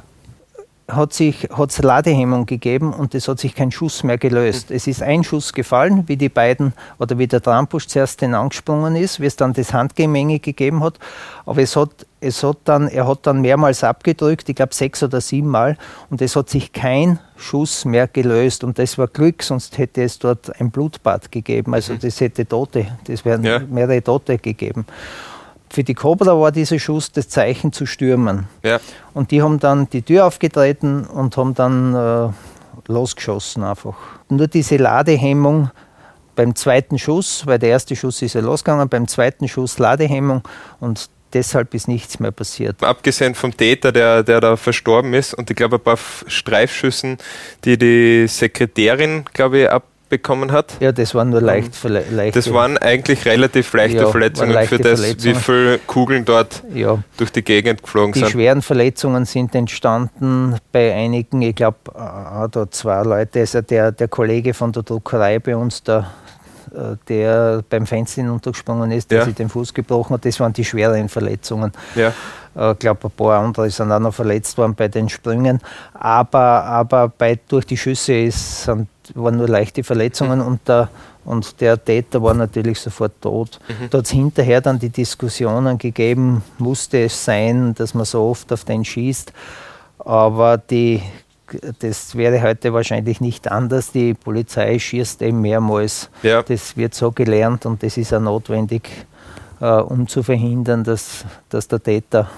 hat 0.88 1.20
es 1.20 1.82
Ladehemmung 1.82 2.46
gegeben 2.46 2.92
und 2.92 3.14
es 3.14 3.26
hat 3.26 3.40
sich 3.40 3.56
kein 3.56 3.72
Schuss 3.72 4.04
mehr 4.04 4.18
gelöst. 4.18 4.70
Es 4.70 4.86
ist 4.86 5.02
ein 5.02 5.24
Schuss 5.24 5.52
gefallen, 5.52 6.04
wie 6.06 6.16
die 6.16 6.28
beiden 6.28 6.74
oder 6.98 7.18
wie 7.18 7.26
der 7.26 7.42
Trampusch 7.42 7.88
zuerst 7.88 8.20
den 8.22 8.34
angesprungen 8.34 8.94
ist, 8.94 9.18
wie 9.18 9.26
es 9.26 9.34
dann 9.34 9.52
das 9.52 9.72
Handgemenge 9.72 10.38
gegeben 10.38 10.84
hat. 10.84 11.00
Aber 11.44 11.60
es 11.60 11.74
hat, 11.74 12.06
es 12.20 12.44
hat 12.44 12.58
dann, 12.64 12.86
er 12.86 13.08
hat 13.08 13.26
dann 13.26 13.40
mehrmals 13.40 13.82
abgedrückt, 13.82 14.48
ich 14.48 14.54
glaube 14.54 14.74
sechs 14.74 15.02
oder 15.02 15.20
sieben 15.20 15.48
Mal, 15.48 15.76
und 16.08 16.22
es 16.22 16.36
hat 16.36 16.50
sich 16.50 16.72
kein 16.72 17.18
Schuss 17.36 17.84
mehr 17.84 18.06
gelöst. 18.06 18.62
Und 18.62 18.78
das 18.78 18.96
war 18.96 19.08
Glück, 19.08 19.42
sonst 19.42 19.78
hätte 19.78 20.04
es 20.04 20.20
dort 20.20 20.60
ein 20.60 20.70
Blutbad 20.70 21.32
gegeben. 21.32 21.74
Also 21.74 21.94
mhm. 21.94 21.98
das 22.00 22.20
hätte 22.20 22.46
Tote, 22.46 22.86
das 23.08 23.24
wären 23.24 23.42
ja. 23.42 23.58
mehrere 23.58 24.02
Tote 24.02 24.38
gegeben 24.38 24.86
für 25.70 25.84
die 25.84 25.94
Cobra 25.94 26.38
war 26.38 26.52
dieser 26.52 26.78
Schuss 26.78 27.12
das 27.12 27.28
Zeichen 27.28 27.72
zu 27.72 27.86
stürmen. 27.86 28.46
Ja. 28.62 28.80
Und 29.14 29.30
die 29.30 29.42
haben 29.42 29.58
dann 29.58 29.88
die 29.90 30.02
Tür 30.02 30.26
aufgetreten 30.26 31.04
und 31.04 31.36
haben 31.36 31.54
dann 31.54 31.94
äh, 31.94 32.28
losgeschossen 32.86 33.62
einfach. 33.62 33.96
Nur 34.28 34.48
diese 34.48 34.76
Ladehemmung 34.76 35.70
beim 36.34 36.54
zweiten 36.54 36.98
Schuss, 36.98 37.46
weil 37.46 37.58
der 37.58 37.70
erste 37.70 37.96
Schuss 37.96 38.22
ist 38.22 38.34
ja 38.34 38.40
losgegangen, 38.40 38.88
beim 38.88 39.08
zweiten 39.08 39.48
Schuss 39.48 39.78
Ladehemmung 39.78 40.42
und 40.80 41.08
deshalb 41.32 41.74
ist 41.74 41.88
nichts 41.88 42.20
mehr 42.20 42.30
passiert. 42.30 42.82
Abgesehen 42.82 43.34
vom 43.34 43.56
Täter, 43.56 43.90
der, 43.90 44.22
der 44.22 44.40
da 44.40 44.56
verstorben 44.56 45.14
ist 45.14 45.34
und 45.34 45.50
ich 45.50 45.56
glaube 45.56 45.76
ein 45.76 45.82
paar 45.82 45.98
Streifschüssen, 46.26 47.18
die 47.64 47.78
die 47.78 48.26
Sekretärin, 48.28 49.24
glaube 49.32 49.60
ich, 49.60 49.70
ab 49.70 49.84
bekommen 50.08 50.52
hat. 50.52 50.74
Ja, 50.80 50.92
das 50.92 51.14
waren 51.14 51.30
nur 51.30 51.40
leicht, 51.40 51.72
leichte. 51.84 52.38
Das 52.38 52.52
waren 52.52 52.78
eigentlich 52.78 53.24
relativ 53.24 53.72
leichte 53.72 53.98
ja, 53.98 54.08
Verletzungen 54.08 54.52
leichte 54.52 54.76
für 54.76 54.82
das, 54.82 55.00
Verletzungen. 55.00 55.36
wie 55.36 55.40
viele 55.40 55.78
Kugeln 55.86 56.24
dort 56.24 56.62
ja. 56.74 56.98
durch 57.16 57.32
die 57.32 57.42
Gegend 57.42 57.82
geflogen 57.82 58.12
die 58.12 58.20
sind. 58.20 58.28
Die 58.28 58.32
schweren 58.32 58.62
Verletzungen 58.62 59.24
sind 59.24 59.54
entstanden 59.54 60.56
bei 60.72 60.94
einigen, 60.94 61.42
ich 61.42 61.54
glaube, 61.56 61.78
da 61.94 62.70
zwei 62.70 63.02
Leute, 63.02 63.40
also 63.40 63.60
der, 63.62 63.92
der 63.92 64.08
Kollege 64.08 64.54
von 64.54 64.72
der 64.72 64.82
Druckerei 64.82 65.38
bei 65.38 65.56
uns, 65.56 65.82
der, 65.82 66.10
der 67.08 67.62
beim 67.68 67.86
Fernsehen 67.86 68.30
untergesprungen 68.30 68.90
ist, 68.90 69.10
der 69.10 69.20
ja. 69.20 69.24
sich 69.24 69.34
den 69.34 69.48
Fuß 69.48 69.72
gebrochen 69.72 70.14
hat, 70.14 70.24
das 70.24 70.38
waren 70.40 70.52
die 70.52 70.64
schweren 70.64 71.08
Verletzungen. 71.08 71.72
Ja. 71.94 72.12
Ich 72.54 72.62
äh, 72.62 72.74
glaube, 72.74 73.08
ein 73.08 73.10
paar 73.10 73.38
andere 73.38 73.68
sind 73.70 73.92
auch 73.92 74.00
noch 74.00 74.14
verletzt 74.14 74.56
worden 74.56 74.74
bei 74.74 74.88
den 74.88 75.08
Sprüngen. 75.08 75.60
Aber, 75.94 76.64
aber 76.64 77.08
bei, 77.08 77.38
durch 77.48 77.66
die 77.66 77.76
Schüsse 77.76 78.14
ist, 78.14 78.64
sind 78.64 78.88
waren 79.14 79.36
nur 79.36 79.48
leichte 79.48 79.84
Verletzungen 79.84 80.40
und 80.40 80.66
der, 80.66 80.88
und 81.24 81.60
der 81.60 81.82
Täter 81.82 82.22
war 82.22 82.34
natürlich 82.34 82.80
sofort 82.80 83.20
tot. 83.20 83.58
Mhm. 83.68 83.90
Da 83.90 83.98
hat 83.98 84.04
es 84.06 84.10
hinterher 84.10 84.60
dann 84.60 84.78
die 84.78 84.88
Diskussionen 84.88 85.78
gegeben, 85.78 86.42
musste 86.58 87.04
es 87.04 87.24
sein, 87.24 87.74
dass 87.74 87.94
man 87.94 88.04
so 88.04 88.22
oft 88.22 88.52
auf 88.52 88.64
den 88.64 88.84
schießt. 88.84 89.32
Aber 89.98 90.58
die, 90.58 91.02
das 91.78 92.16
wäre 92.16 92.42
heute 92.42 92.72
wahrscheinlich 92.72 93.20
nicht 93.20 93.50
anders. 93.50 93.92
Die 93.92 94.14
Polizei 94.14 94.78
schießt 94.78 95.22
eben 95.22 95.40
mehrmals. 95.40 96.10
Ja. 96.22 96.42
Das 96.42 96.76
wird 96.76 96.94
so 96.94 97.12
gelernt 97.12 97.66
und 97.66 97.82
das 97.82 97.96
ist 97.96 98.12
auch 98.12 98.20
notwendig, 98.20 98.88
äh, 99.60 99.66
um 99.66 100.08
zu 100.08 100.22
verhindern, 100.22 100.84
dass, 100.84 101.24
dass 101.48 101.68
der 101.68 101.82
Täter 101.82 102.28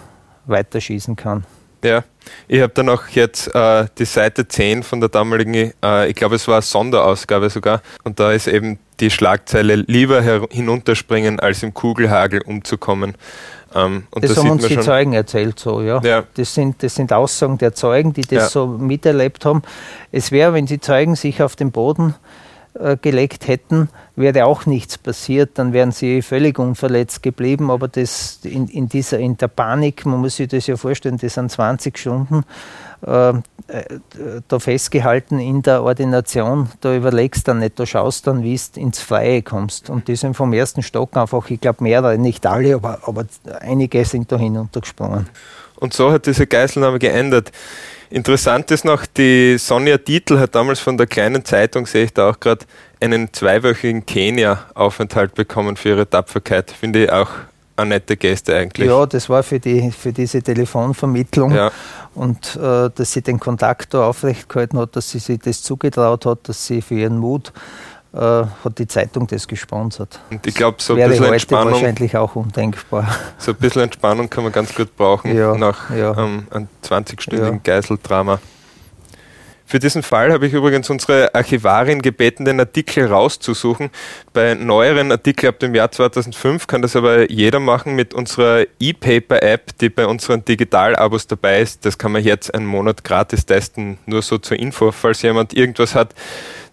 weiterschießen 0.46 1.16
kann. 1.16 1.44
Ja, 1.84 2.02
ich 2.48 2.60
habe 2.60 2.72
dann 2.74 2.88
auch 2.88 3.06
jetzt 3.08 3.54
äh, 3.54 3.86
die 3.98 4.04
Seite 4.04 4.48
10 4.48 4.82
von 4.82 5.00
der 5.00 5.08
damaligen, 5.08 5.72
äh, 5.82 6.08
ich 6.08 6.16
glaube 6.16 6.34
es 6.34 6.48
war 6.48 6.56
eine 6.56 6.62
Sonderausgabe 6.62 7.50
sogar, 7.50 7.82
und 8.02 8.18
da 8.18 8.32
ist 8.32 8.48
eben 8.48 8.80
die 8.98 9.10
Schlagzeile 9.10 9.76
lieber 9.76 10.20
hinunterspringen, 10.50 11.38
als 11.38 11.62
im 11.62 11.72
Kugelhagel 11.72 12.42
umzukommen. 12.42 13.14
Ähm, 13.74 14.04
das 14.12 14.34
da 14.34 14.42
haben 14.42 14.50
uns 14.50 14.66
die 14.66 14.80
Zeugen 14.80 15.12
erzählt, 15.12 15.58
so, 15.58 15.82
ja. 15.82 16.00
ja. 16.02 16.24
Das, 16.34 16.54
sind, 16.54 16.82
das 16.82 16.94
sind 16.94 17.12
Aussagen 17.12 17.58
der 17.58 17.74
Zeugen, 17.74 18.12
die 18.12 18.22
das 18.22 18.30
ja. 18.30 18.48
so 18.48 18.66
miterlebt 18.66 19.44
haben. 19.44 19.62
Es 20.10 20.32
wäre, 20.32 20.54
wenn 20.54 20.66
die 20.66 20.80
Zeugen 20.80 21.16
sich 21.16 21.42
auf 21.42 21.54
den 21.54 21.70
Boden 21.70 22.14
äh, 22.74 22.96
gelegt 22.96 23.48
hätten, 23.48 23.88
wäre 24.16 24.46
auch 24.46 24.64
nichts 24.64 24.98
passiert, 24.98 25.50
dann 25.54 25.72
wären 25.72 25.92
sie 25.92 26.22
völlig 26.22 26.58
unverletzt 26.58 27.22
geblieben. 27.22 27.70
Aber 27.70 27.88
das 27.88 28.40
in, 28.42 28.68
in, 28.68 28.88
dieser, 28.88 29.18
in 29.18 29.36
der 29.36 29.48
Panik, 29.48 30.06
man 30.06 30.20
muss 30.20 30.36
sich 30.36 30.48
das 30.48 30.66
ja 30.66 30.76
vorstellen, 30.76 31.18
das 31.18 31.34
sind 31.34 31.50
20 31.50 31.98
Stunden 31.98 32.44
äh, 33.06 33.30
äh, 33.68 33.84
da 34.48 34.58
festgehalten 34.58 35.38
in 35.38 35.62
der 35.62 35.82
Ordination, 35.82 36.68
da 36.80 36.94
überlegst 36.94 37.46
dann 37.46 37.58
nicht, 37.60 37.78
da 37.78 37.86
schaust 37.86 38.26
dann, 38.26 38.42
wie 38.42 38.58
du 38.74 38.80
ins 38.80 39.00
Freie 39.00 39.42
kommst. 39.42 39.90
Und 39.90 40.08
die 40.08 40.16
sind 40.16 40.34
vom 40.34 40.52
ersten 40.52 40.82
Stock 40.82 41.16
einfach, 41.16 41.48
ich 41.50 41.60
glaube 41.60 41.84
mehrere, 41.84 42.18
nicht 42.18 42.46
alle, 42.46 42.74
aber, 42.74 43.00
aber 43.04 43.26
einige 43.60 44.04
sind 44.04 44.32
da 44.32 44.38
hinuntergesprungen. 44.38 45.28
Und 45.76 45.92
so 45.92 46.10
hat 46.10 46.26
diese 46.26 46.46
Geiselnahme 46.46 46.98
geändert. 46.98 47.52
Interessant 48.10 48.70
ist 48.70 48.84
noch, 48.84 49.04
die 49.06 49.58
Sonja 49.58 49.98
Dietl 49.98 50.40
hat 50.40 50.54
damals 50.54 50.80
von 50.80 50.96
der 50.96 51.06
kleinen 51.06 51.44
Zeitung, 51.44 51.86
sehe 51.86 52.04
ich 52.04 52.14
da 52.14 52.30
auch 52.30 52.40
gerade, 52.40 52.64
einen 53.00 53.32
zweiwöchigen 53.32 54.06
Kenia-Aufenthalt 54.06 55.34
bekommen 55.34 55.76
für 55.76 55.90
ihre 55.90 56.08
Tapferkeit. 56.08 56.70
Finde 56.70 57.04
ich 57.04 57.12
auch 57.12 57.28
eine 57.78 57.90
nette 57.90 58.16
Geste 58.16 58.56
eigentlich. 58.56 58.88
Ja, 58.88 59.06
das 59.06 59.28
war 59.28 59.42
für, 59.42 59.60
die, 59.60 59.90
für 59.90 60.12
diese 60.12 60.42
Telefonvermittlung 60.42 61.54
ja. 61.54 61.70
und 62.14 62.56
äh, 62.56 62.90
dass 62.94 63.12
sie 63.12 63.22
den 63.22 63.38
Kontakt 63.38 63.94
da 63.94 64.06
aufrecht 64.06 64.48
gehalten 64.48 64.78
hat, 64.78 64.96
dass 64.96 65.10
sie 65.10 65.18
sich 65.18 65.38
das 65.40 65.62
zugetraut 65.62 66.26
hat, 66.26 66.48
dass 66.48 66.66
sie 66.66 66.82
für 66.82 66.96
ihren 66.96 67.18
Mut 67.18 67.52
äh, 68.12 68.18
hat 68.18 68.78
die 68.78 68.86
Zeitung 68.86 69.26
das 69.26 69.46
gesponsert. 69.46 70.20
Und 70.30 70.46
ich 70.46 70.54
glaube, 70.54 70.78
so 70.80 70.94
ein 70.94 71.08
bisschen 71.08 71.24
heute 71.24 71.34
Entspannung. 71.34 71.72
wahrscheinlich 71.74 72.16
auch 72.16 72.36
undenkbar. 72.36 73.06
So 73.38 73.52
ein 73.52 73.58
bisschen 73.58 73.82
Entspannung 73.82 74.28
kann 74.28 74.44
man 74.44 74.52
ganz 74.52 74.74
gut 74.74 74.96
brauchen 74.96 75.36
ja, 75.36 75.56
nach 75.56 75.90
ja. 75.94 76.16
Ähm, 76.18 76.46
einem 76.50 76.68
20-stündigen 76.84 77.54
ja. 77.54 77.60
Geiseldrama. 77.62 78.40
Für 79.70 79.78
diesen 79.78 80.02
Fall 80.02 80.32
habe 80.32 80.46
ich 80.46 80.54
übrigens 80.54 80.88
unsere 80.88 81.34
Archivarin 81.34 82.00
gebeten, 82.00 82.46
den 82.46 82.58
Artikel 82.58 83.04
rauszusuchen. 83.04 83.90
Bei 84.32 84.54
neueren 84.54 85.12
Artikeln 85.12 85.50
ab 85.50 85.58
dem 85.58 85.74
Jahr 85.74 85.90
2005 85.90 86.66
kann 86.66 86.80
das 86.80 86.96
aber 86.96 87.30
jeder 87.30 87.60
machen 87.60 87.94
mit 87.94 88.14
unserer 88.14 88.64
E-Paper-App, 88.80 89.76
die 89.78 89.90
bei 89.90 90.06
unseren 90.06 90.42
Digital-Abos 90.42 91.26
dabei 91.26 91.60
ist. 91.60 91.84
Das 91.84 91.98
kann 91.98 92.12
man 92.12 92.24
jetzt 92.24 92.54
einen 92.54 92.64
Monat 92.64 93.04
gratis 93.04 93.44
testen, 93.44 93.98
nur 94.06 94.22
so 94.22 94.38
zur 94.38 94.58
Info, 94.58 94.90
falls 94.90 95.20
jemand 95.20 95.52
irgendwas 95.52 95.94
hat, 95.94 96.14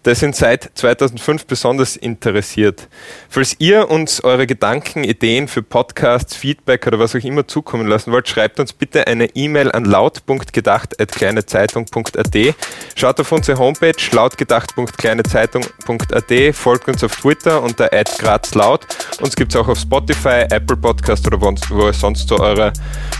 das 0.06 0.20
sind 0.20 0.36
seit 0.36 0.70
2005 0.76 1.46
besonders 1.46 1.96
interessiert. 1.96 2.86
Falls 3.28 3.56
ihr 3.58 3.90
uns 3.90 4.22
eure 4.22 4.46
Gedanken, 4.46 5.02
Ideen 5.02 5.48
für 5.48 5.62
Podcasts, 5.62 6.36
Feedback 6.36 6.86
oder 6.86 7.00
was 7.00 7.16
auch 7.16 7.24
immer 7.24 7.48
zukommen 7.48 7.88
lassen 7.88 8.12
wollt, 8.12 8.28
schreibt 8.28 8.60
uns 8.60 8.72
bitte 8.72 9.08
eine 9.08 9.34
E-Mail 9.34 9.72
an 9.72 9.84
laut.gedacht.kleinezeitung.at. 9.84 12.54
Schaut 12.94 13.18
auf 13.18 13.32
unsere 13.32 13.58
Homepage 13.58 13.96
lautgedacht.kleinezeitung.at, 14.12 16.54
folgt 16.54 16.86
uns 16.86 17.02
auf 17.02 17.16
Twitter 17.16 17.60
unter 17.60 17.88
@grazlaut. 17.88 18.86
Uns 19.20 19.34
gibt 19.34 19.56
es 19.56 19.60
auch 19.60 19.66
auf 19.66 19.80
Spotify, 19.80 20.44
Apple 20.50 20.76
Podcast 20.76 21.26
oder 21.26 21.40
wo 21.40 21.52
ihr 21.84 21.92
sonst 21.92 22.28
so 22.28 22.38
eure 22.38 22.72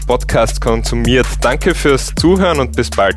Podcasts 0.06 0.60
konsumiert. 0.60 1.26
Danke 1.40 1.74
fürs 1.74 2.14
Zuhören 2.14 2.60
und 2.60 2.76
bis 2.76 2.90
bald. 2.90 3.16